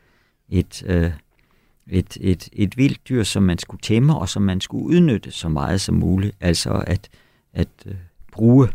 [0.49, 1.11] et, øh,
[1.87, 5.49] et, et, et vildt dyr, som man skulle tæmme, og som man skulle udnytte så
[5.49, 6.37] meget som muligt.
[6.41, 7.09] Altså at,
[7.53, 7.95] at øh,
[8.32, 8.68] bruge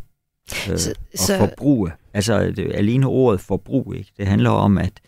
[0.71, 1.91] øh, Så- og så- forbruge.
[2.13, 4.11] Altså det, alene ordet forbrug, ikke?
[4.17, 5.01] det handler om, at,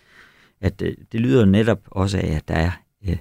[0.61, 2.71] at øh, det lyder netop også af, at der er,
[3.07, 3.17] øh,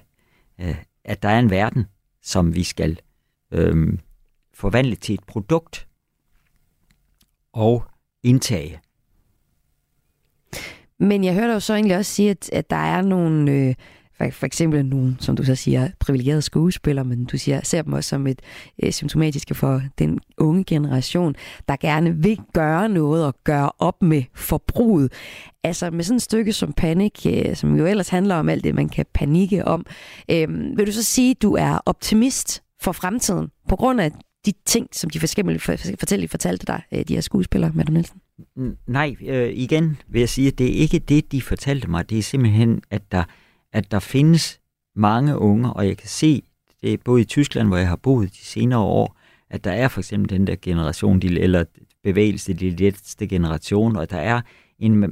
[0.60, 0.74] øh,
[1.04, 1.86] at der er en verden,
[2.22, 3.00] som vi skal
[3.52, 3.98] øh,
[4.54, 5.86] forvandle til et produkt
[7.52, 7.84] og
[8.22, 8.80] indtage.
[11.00, 13.74] Men jeg hørte jo så egentlig også sige, at, at der er nogle, øh,
[14.18, 17.92] for, for eksempel nogle, som du så siger, privilegerede skuespillere, men du siger, ser dem
[17.92, 18.42] også som et
[18.82, 21.34] øh, symptomatiske for den unge generation,
[21.68, 25.12] der gerne vil gøre noget og gøre op med forbruget.
[25.64, 28.74] Altså med sådan et stykke som Panik, øh, som jo ellers handler om alt det,
[28.74, 29.86] man kan panikke om.
[30.30, 34.12] Øh, vil du så sige, at du er optimist for fremtiden, på grund af
[34.46, 38.20] de ting, som de forskellige fortæller, fortalte dig, øh, de her skuespillere, Madam Nielsen?
[38.56, 42.10] Mm, nej, øh, igen vil jeg sige, at det er ikke det, de fortalte mig.
[42.10, 43.24] Det er simpelthen, at der,
[43.72, 44.60] at der findes
[44.96, 46.42] mange unge, og jeg kan se,
[46.82, 49.16] det er både i Tyskland, hvor jeg har boet de senere år,
[49.50, 51.64] at der er for eksempel den der generation, de, eller
[52.02, 54.40] bevægelse, de letteste generation, og der er
[54.78, 55.04] en,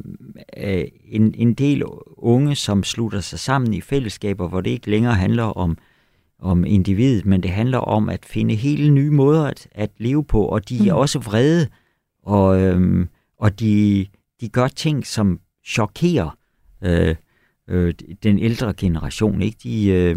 [0.57, 1.83] øh, en, en del
[2.17, 5.79] unge, som slutter sig sammen i fællesskaber, hvor det ikke længere handler om,
[6.43, 10.43] om individet, men det handler om at finde hele nye måder at, at leve på,
[10.45, 10.99] og de er Mm.
[11.01, 11.67] også vrede,
[12.23, 13.09] og, øhm,
[13.39, 14.07] og de,
[14.41, 16.37] de gør ting, som chokerer
[16.85, 17.17] øh,
[17.69, 19.43] øh, den ældre generation.
[19.43, 19.57] Ikke?
[19.63, 20.17] De, øh,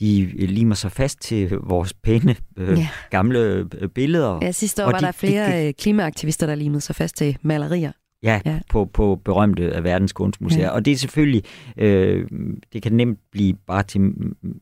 [0.00, 2.88] de limer sig fast til vores pæne øh, Ja.
[3.10, 4.38] gamle øh, billeder.
[4.42, 6.96] Ja, sidste år Og var de- der de flere kan- øh, klimaaktivister, der limede sig
[6.96, 7.92] fast til malerier.
[8.22, 8.60] Ja, Ja.
[8.68, 10.62] På, på berømte af verdens kunstmuseer.
[10.64, 10.70] Ja.
[10.70, 11.42] Og det er selvfølgelig,
[11.76, 12.28] øh,
[12.72, 14.00] det kan nemt blive bare til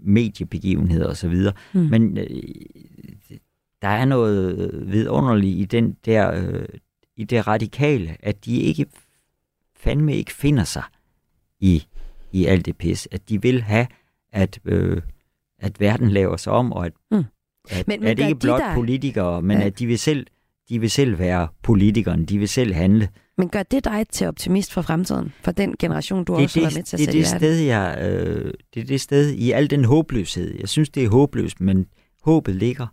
[0.01, 1.35] mediebegivenheder osv.
[1.75, 1.81] Mm.
[1.81, 2.27] Men øh,
[3.83, 6.65] der er noget vidunderligt i den der, øh,
[7.17, 8.87] i det radikale, at de ikke
[9.77, 10.83] fandme ikke finder sig
[11.61, 11.87] i,
[12.33, 13.09] i alt det pis.
[13.13, 13.87] At de vil have,
[14.33, 15.03] at, øh,
[15.59, 17.25] at verden laver sig om, og at, Mm.
[17.71, 19.65] at, Men- men, at ikke de blot der- politikere, men Ja.
[19.67, 20.27] at de vil selv
[20.69, 23.09] de vil selv være politikeren, de vil selv handle.
[23.39, 25.33] Men gør det dig til optimist for fremtiden?
[25.43, 27.47] For den generation, du det, også har det, været med til at det, er sætte
[27.47, 27.57] det verden?
[27.57, 30.59] sted, jeg, øh, det er det sted i al den håbløshed.
[30.61, 31.87] Jeg synes, det er håbløst, men
[32.23, 32.87] håbet ligger,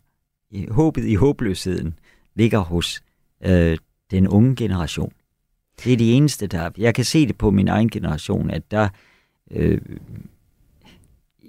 [0.71, 1.99] håbet i håbløsheden
[2.35, 3.03] ligger hos
[3.45, 3.77] øh,
[4.11, 5.11] den unge generation.
[5.83, 6.69] Det er det eneste, der...
[6.77, 8.89] Jeg kan se det på min egen generation, at der...
[9.51, 9.81] Øh,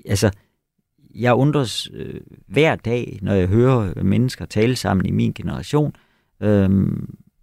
[0.07, 0.31] altså,
[1.15, 5.93] jeg undres øh, hver dag, når jeg hører mennesker tale sammen i min generation,
[6.41, 6.71] øh,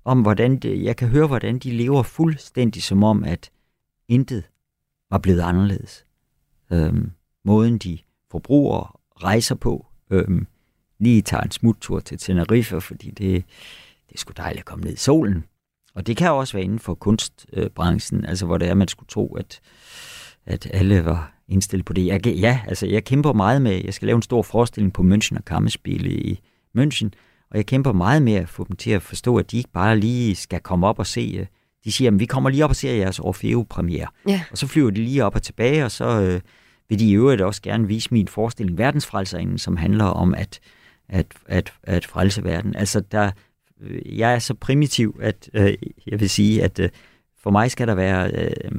[0.06, 3.52] om hvordan det, jeg kan høre, hvordan de lever fuldstændig som om, at
[4.08, 4.44] intet
[5.12, 6.06] var blevet anderledes.
[6.72, 7.12] Øhm,
[7.46, 8.00] måden de
[8.32, 10.48] forbruger rejser på, øhm,
[11.00, 13.46] lige tager en smuttur til Tenerife, fordi det,
[14.10, 15.46] det er sgu dejligt at komme ned i solen.
[15.94, 19.08] Og det kan også være inden for kunstbranchen, øh, altså hvor det er, man skulle
[19.08, 19.62] tro, at,
[20.46, 22.06] at alle var indstillet på det.
[22.06, 25.38] Jeg, ja, altså jeg kæmper meget med, jeg skal lave en stor forestilling på München
[25.38, 26.40] og Kammerspil i
[26.78, 27.10] München,
[27.52, 30.00] og jeg kæmper meget med at få dem til at forstå, at de ikke bare
[30.00, 31.46] lige skal komme op og se, øh,
[31.86, 34.08] de siger, at vi kommer lige op og ser jeres Orfeo-premiere.
[34.28, 34.44] Ja.
[34.52, 36.42] Og så flyver de lige op og tilbage, og så øh,
[36.90, 40.60] vil de i øvrigt også gerne vise min forestilling Verdensfrelserinde, som handler om at,
[41.10, 42.76] at, at, at frelse verden.
[42.76, 43.32] Altså, der,
[43.82, 45.74] øh, jeg er så primitiv, at øh,
[46.08, 46.90] jeg vil sige, at øh,
[47.44, 48.72] for mig skal der være, øh,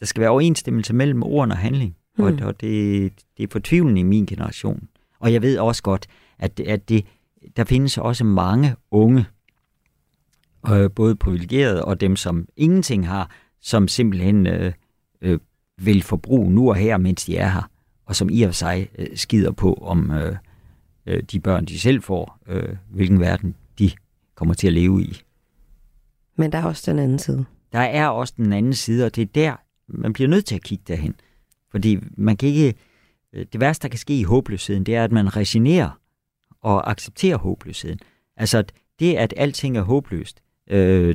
[0.00, 1.96] der skal være overensstemmelse mellem ord og handling.
[2.18, 2.24] Mm.
[2.24, 4.88] Og, og det, det er fortvivlende i min generation.
[5.20, 6.06] Og jeg ved også godt,
[6.38, 7.06] at, at det,
[7.56, 9.26] der findes også mange unge,
[10.70, 13.30] øh, både privilegerede og dem, som ingenting har,
[13.60, 14.72] som simpelthen øh,
[15.20, 15.38] øh,
[15.78, 17.70] vil forbruge nu og her, mens de er her,
[18.06, 20.36] og som i og for sig øh, skider på, om øh,
[21.06, 23.90] øh, de børn, de selv får, øh, hvilken verden de
[24.34, 25.22] kommer til at leve i.
[26.36, 27.44] Men der er også den anden side.
[27.72, 29.56] Der er også den anden side, og det er der,
[29.88, 31.14] man bliver nødt til at kigge derhen.
[31.70, 32.74] Fordi man kan ikke...
[33.32, 35.98] øh, Det værste, der kan ske i håbløsheden, det er, at man resignerer
[36.62, 37.98] og acceptere håbløsheden.
[38.36, 38.64] Altså,
[38.98, 41.14] det, at alting er håbløst, øh,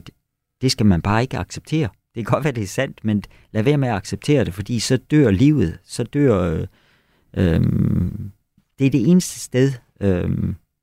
[0.61, 1.89] det skal man bare ikke acceptere.
[2.15, 4.79] Det kan godt være, det er sandt, men lad være med at acceptere det, fordi
[4.79, 5.79] så dør livet.
[5.83, 6.53] Så dør...
[6.53, 6.67] Øh,
[7.37, 7.61] øh,
[8.79, 9.71] det er det eneste sted,
[10.01, 10.29] øh,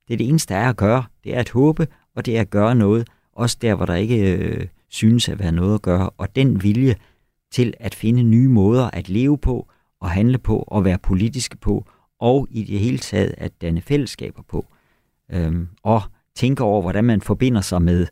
[0.09, 1.05] det er det eneste, der er at gøre.
[1.25, 1.87] Det er at håbe,
[2.17, 5.53] og det er at gøre noget, også der, hvor der ikke øh, synes at være
[5.53, 6.11] noget at gøre.
[6.11, 6.97] Og den vilje
[7.53, 9.69] til at finde nye måder at leve på,
[10.01, 11.87] og handle på, og være politiske på,
[12.25, 14.67] og i det hele taget at danne fællesskaber på.
[15.33, 16.03] Øhm, og
[16.35, 18.07] tænke over, hvordan man forbinder sig med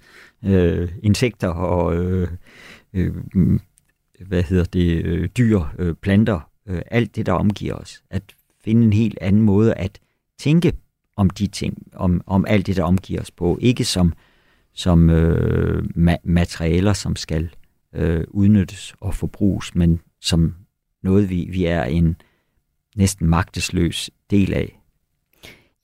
[0.44, 2.28] øh, insekter og øh,
[2.92, 3.60] øh, mm,
[4.26, 8.02] hvad hedder det, øh, dyr, øh, planter, øh, alt det, der omgiver os.
[8.10, 8.22] At
[8.64, 9.98] finde en helt anden måde at
[10.38, 10.72] tænke
[11.16, 13.58] om de ting, om, om alt det, der omgiver os på.
[13.60, 14.12] Ikke som,
[14.74, 17.50] som øh, ma- materialer, som skal
[17.94, 20.54] øh, udnyttes og forbruges, men som
[21.02, 22.16] noget, vi, vi er en
[22.96, 24.78] næsten magtesløs del af.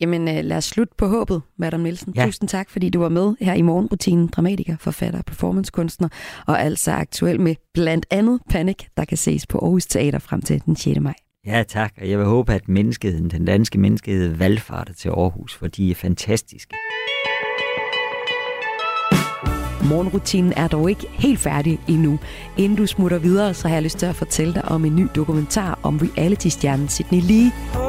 [0.01, 2.13] Jamen øh, lad os slutte på håbet, Madam Nielsen.
[2.17, 2.27] Ja.
[2.27, 4.27] Tusind tak, fordi du var med her i morgenrutinen.
[4.27, 6.09] Dramatiker, forfatter, performancekunstner
[6.47, 10.63] og altså aktuel med blandt andet Panic, der kan ses på Aarhus Teater frem til
[10.67, 11.01] den 6.
[11.01, 11.15] maj.
[11.47, 11.93] Ja, tak.
[12.01, 15.95] Og jeg vil håbe, at menneskeheden, den danske menneskehed, valgfarter til Aarhus, for de er
[15.95, 16.75] fantastiske.
[19.85, 22.19] Morgenrutinen er dog ikke helt færdig endnu.
[22.57, 25.07] Inden du smutter videre, så har jeg lyst til at fortælle dig om en ny
[25.15, 27.88] dokumentar om reality-stjernen Sydney Lee.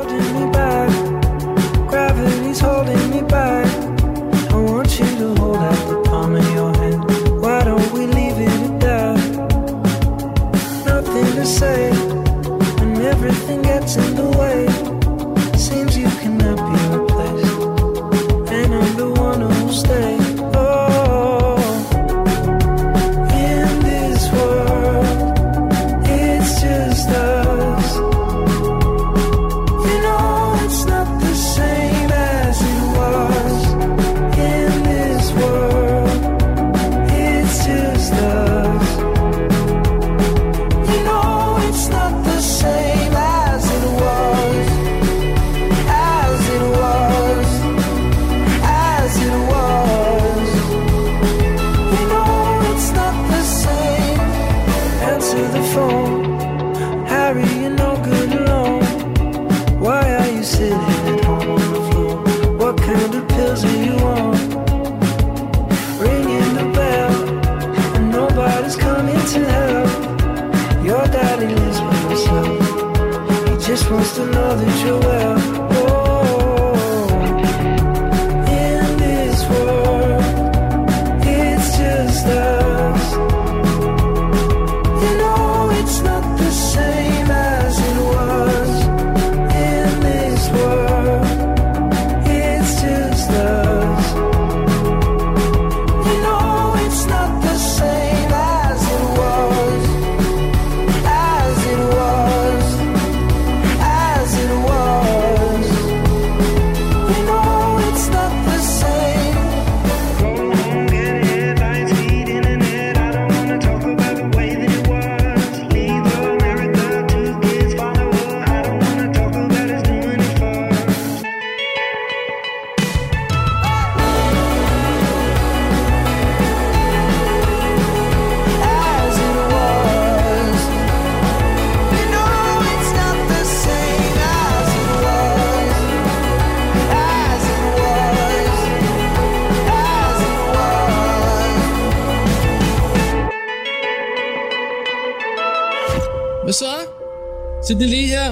[147.69, 148.31] Sidder lige her?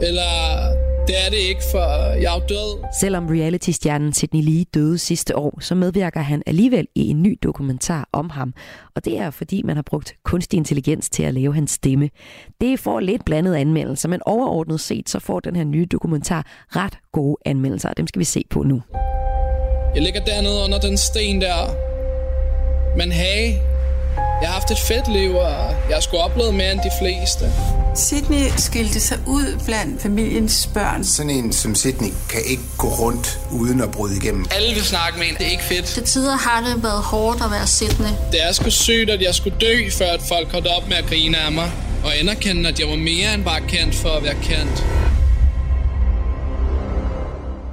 [0.00, 0.32] Eller
[1.06, 2.84] det er det ikke, for jeg er død.
[3.00, 8.08] Selvom reality-stjernen Sidney Lee døde sidste år, så medvirker han alligevel i en ny dokumentar
[8.12, 8.54] om ham.
[8.96, 12.10] Og det er fordi, man har brugt kunstig intelligens til at lave hans stemme.
[12.60, 16.98] Det får lidt blandet anmeldelser, men overordnet set så får den her nye dokumentar ret
[17.12, 18.82] gode anmeldelser, og dem skal vi se på nu.
[19.94, 21.74] Jeg ligger dernede under den sten der.
[22.96, 23.54] Men hey,
[24.16, 25.50] jeg har haft et fedt liv, og
[25.88, 27.52] jeg har sgu oplevet mere end de fleste.
[27.94, 31.04] Sydney skilte sig ud blandt familiens børn.
[31.04, 34.46] Sådan en som Sydney kan ikke gå rundt uden at bryde igennem.
[34.50, 35.84] Alle vil snakke med en, det er ikke fedt.
[35.84, 38.12] Til tider har det været hårdt at være Sydney.
[38.32, 41.06] Det er sgu sygt, at jeg skulle dø, før at folk holdt op med at
[41.06, 41.70] grine af mig.
[42.04, 44.84] Og anerkende, at jeg var mere end bare kendt for at være kendt.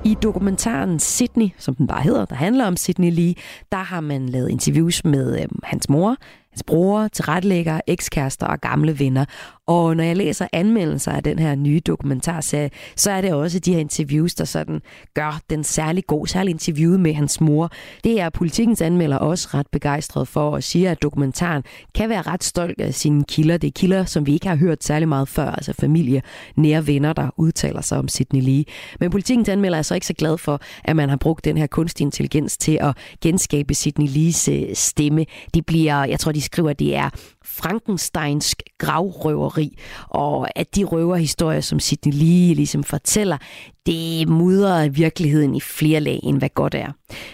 [0.07, 3.35] I dokumentaren Sydney, som den bare hedder, der handler om Sydney Lee,
[3.71, 6.15] der har man lavet interviews med øh, hans mor,
[6.51, 9.25] hans bror, tilrettelægger, ekskærester og gamle venner.
[9.67, 13.73] Og når jeg læser anmeldelser af den her nye dokumentarserie, så er det også de
[13.73, 14.81] her interviews, der sådan
[15.13, 17.71] gør den særlig god, særlig interviewet med hans mor.
[18.03, 21.63] Det er politikens anmelder også ret begejstret for og siger, at dokumentaren
[21.95, 23.57] kan være ret stolt af sine kilder.
[23.57, 26.21] Det er kilder, som vi ikke har hørt særlig meget før, altså familie,
[26.55, 28.63] nære venner, der udtaler sig om Sidney Lee.
[28.99, 31.67] Men politikens anmelder er så ikke så glad for, at man har brugt den her
[31.67, 35.25] kunstig intelligens til at genskabe Sidney Lees øh, stemme.
[35.53, 37.09] Det bliver, jeg tror, de skriver, at det er
[37.57, 39.77] frankensteinsk gravrøveri,
[40.09, 43.37] og at de røverhistorier, som Sidney Lee ligesom fortæller,
[43.87, 46.91] det mudrer virkeligheden i flere lag, end hvad godt er.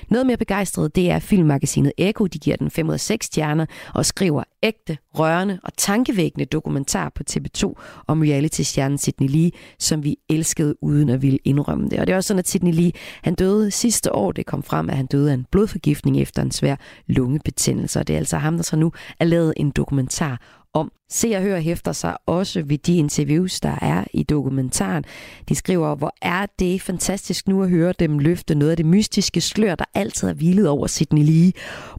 [0.10, 2.28] Noget mere begejstret, det er filmmagasinet Eko.
[2.28, 7.12] De giver den 5 ud af 6 stjerner og skriver ægte, rørende og tankevækkende dokumentar
[7.16, 7.74] på TV2
[8.08, 12.00] om reality-stjernen Sidney Lee, som vi elskede uden at ville indrømme det.
[12.00, 12.92] Og det er også sådan, at Sidney Lee,
[13.24, 14.32] han døde sidste år.
[14.32, 16.76] Det kom frem, at han døde af en blodforgiftning efter en svær
[17.08, 18.00] lungebetændelse.
[18.00, 20.42] Og det er altså ham, der så nu er lavet en dokumentar
[20.74, 20.92] om.
[21.10, 25.04] Se og Hør hæfter sig også ved de interviews, der er i dokumentaren.
[25.50, 29.42] De skriver, hvor er det fantastisk nu at høre dem løfte noget af det mystiske
[29.42, 31.52] slør, der altid har hvilet over Sidney Lee.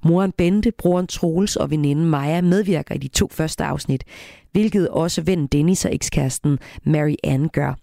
[0.05, 4.05] Moren Bente, broren Troels og veninden Maja medvirker i de to første afsnit
[4.55, 7.75] hvilket også ven Dennis og ekskæresten Mary Ann gør.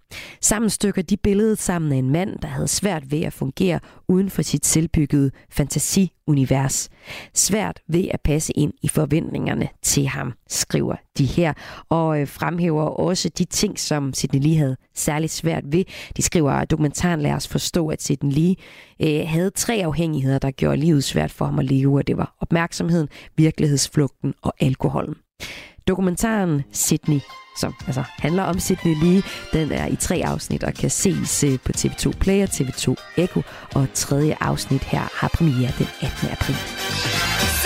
[0.42, 4.30] Sammen stykker de billedet sammen af en mand, der havde svært ved at fungere uden
[4.30, 6.90] for sit selvbyggede fantasiunivers.
[7.34, 11.54] Svært ved at passe ind i forventningerne til ham, skriver de her,
[11.90, 15.86] og øh, fremhæver også de ting, som Sidney Lee havde særligt svært ved.
[16.18, 18.56] De skriver, at dokumentaren lader os forstå, at Sidney Lee
[19.02, 22.36] øh, havde tre afhængigheder, der gjorde livet svært for ham at leve, og det var
[22.42, 23.08] opmærksomheden,
[23.38, 25.16] virkelighedsflugten og alkoholen.
[25.88, 27.20] Dokumentaren Sydney,
[27.60, 31.60] som altså handler om Sydney Lee, den er i tre afsnit og kan ses øh,
[31.66, 33.42] på TV2 Play og TV2 Echo,
[33.76, 36.30] og tredje afsnit her har premiere den 18.
[36.32, 37.61] april.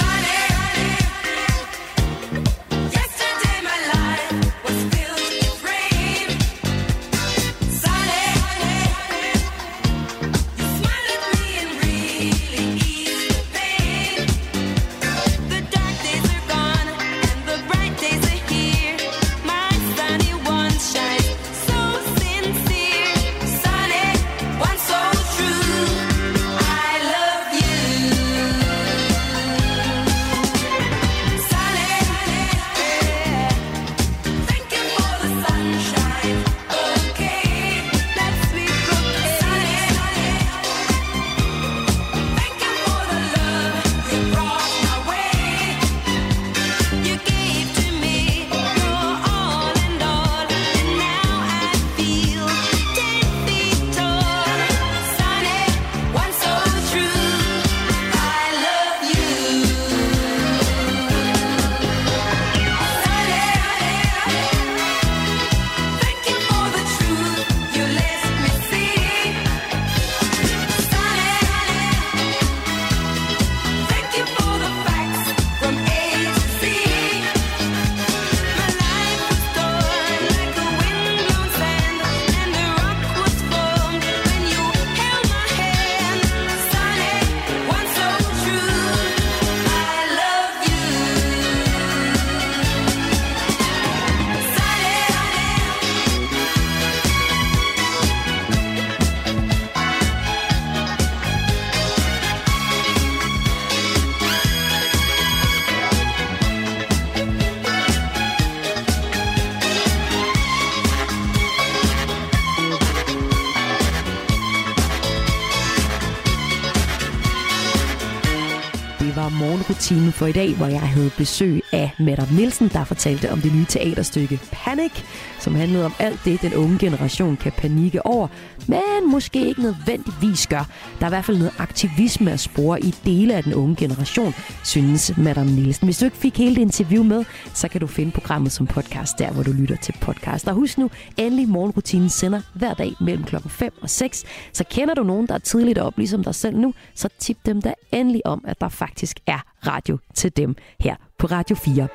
[119.86, 123.54] Time for i dag, hvor jeg havde besøg af Madam Nielsen, der fortalte om det
[123.54, 124.92] nye teaterstykke Panic,
[125.40, 128.28] som handlede om alt det, den unge generation kan panikke over,
[128.68, 130.70] men måske ikke nødvendigvis gør.
[131.00, 134.34] Der er i hvert fald noget aktivisme at spore i dele af den unge generation,
[134.64, 135.88] synes Madam Nielsen.
[135.88, 139.20] Hvis du ikke fik hele det interview med, så kan du finde programmet som podcast
[139.20, 140.48] der, hvor du lytter til podcast.
[140.48, 144.24] Og husk nu, endelig morgenrutinen sender hver dag mellem klokken 5 og 6.
[144.54, 147.62] Så kender du nogen, der er tidligt op, ligesom dig selv nu, så tip dem
[147.62, 151.88] da endelig om, at der faktisk er radio til dem her på Radio 4.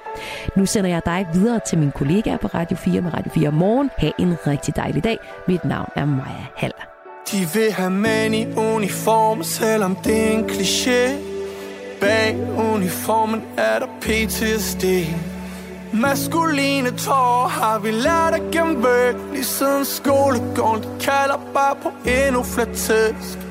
[0.56, 3.90] Nu sender jeg dig videre til min kollega på Radio 4 med Radio 4 morgen.
[3.98, 5.18] Ha' en rigtig dejlig dag.
[5.48, 6.72] Mit navn er Maja Hall.
[7.32, 11.30] De vil have mænd i uniform, selvom det er en kliché.
[12.00, 12.36] Bag
[12.74, 14.84] uniformen er der PTSD.
[15.92, 21.90] Maskuline tårer har vi lært at gemme væk Lige siden skolegården, de kalder bare på
[22.06, 23.49] endnu flere tæsk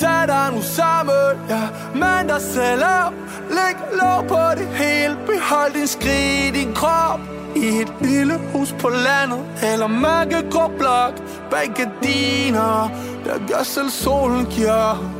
[0.00, 1.62] Tag dig nu sammen, ja,
[1.94, 3.12] mand dig selv op.
[3.50, 7.20] Læg lov på det hele, behold din skrig i din krop.
[7.56, 11.14] I et lille hus på landet, eller mørkegrå blok.
[11.50, 12.90] Bag gardiner,
[13.24, 15.16] der gør selv solen giver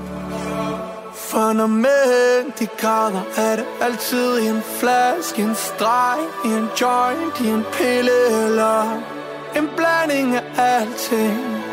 [1.31, 7.49] for når mænd de græder, er det altid en flaske, en streg, en joint, i
[7.49, 8.83] en pille eller
[9.57, 11.66] en blanding af alting.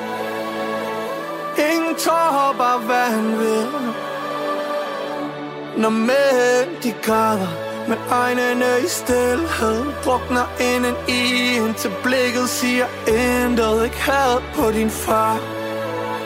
[1.57, 3.67] Ingen tårer, bare hvad han vil
[5.77, 7.47] Når mænd de græder,
[7.87, 13.83] Men øjnene i stillhed Drukner inden i, indtil blikket siger intet.
[13.83, 15.39] Ikke had på din far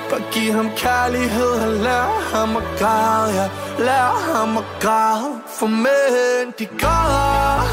[0.10, 1.52] Bare giv ham kærlighed.
[1.66, 3.50] Og lær ham at græde Ja,
[3.80, 5.32] lær ham at græde.
[5.60, 7.67] For mænd, de græder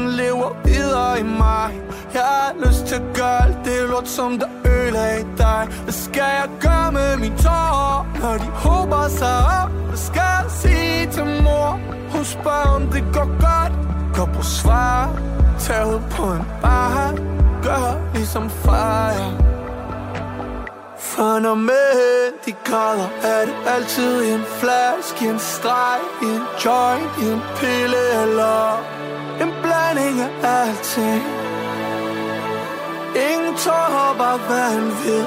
[0.00, 1.80] den lever videre i mig.
[2.14, 5.68] Jeg har lyst til at gøre alt det lort som der ødelagde dig.
[5.82, 9.70] Hvad skal jeg gøre med mine tårer Når de håber sig op?
[9.88, 11.80] Hvad skal jeg sige til mor?
[12.12, 13.72] Hun spørger om det går godt.
[14.16, 15.20] Gå på svar.
[15.58, 17.14] Tag ud på en bar.
[17.62, 19.08] Gør ligesom far.
[19.10, 19.50] Ja.
[20.98, 27.40] for når mænd de græder Er det altid en flaske, en streg en joint, en
[27.58, 28.99] pille eller
[29.92, 31.22] blanding af alting
[33.30, 35.24] Ingen tårer, bare vanvid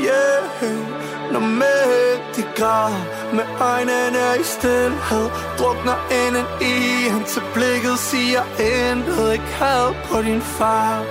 [0.00, 1.32] Yeah.
[1.32, 5.28] Når mænd de græder Med øjnene i stillhed
[5.58, 11.04] Drukner inden i han til blikket siger intet Ikke had på din far.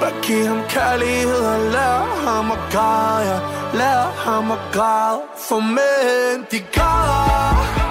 [0.00, 3.38] Bare giv ham kærlighed og lær ham at græde ja.
[3.78, 7.81] Lær ham at græde For mænd, de græder.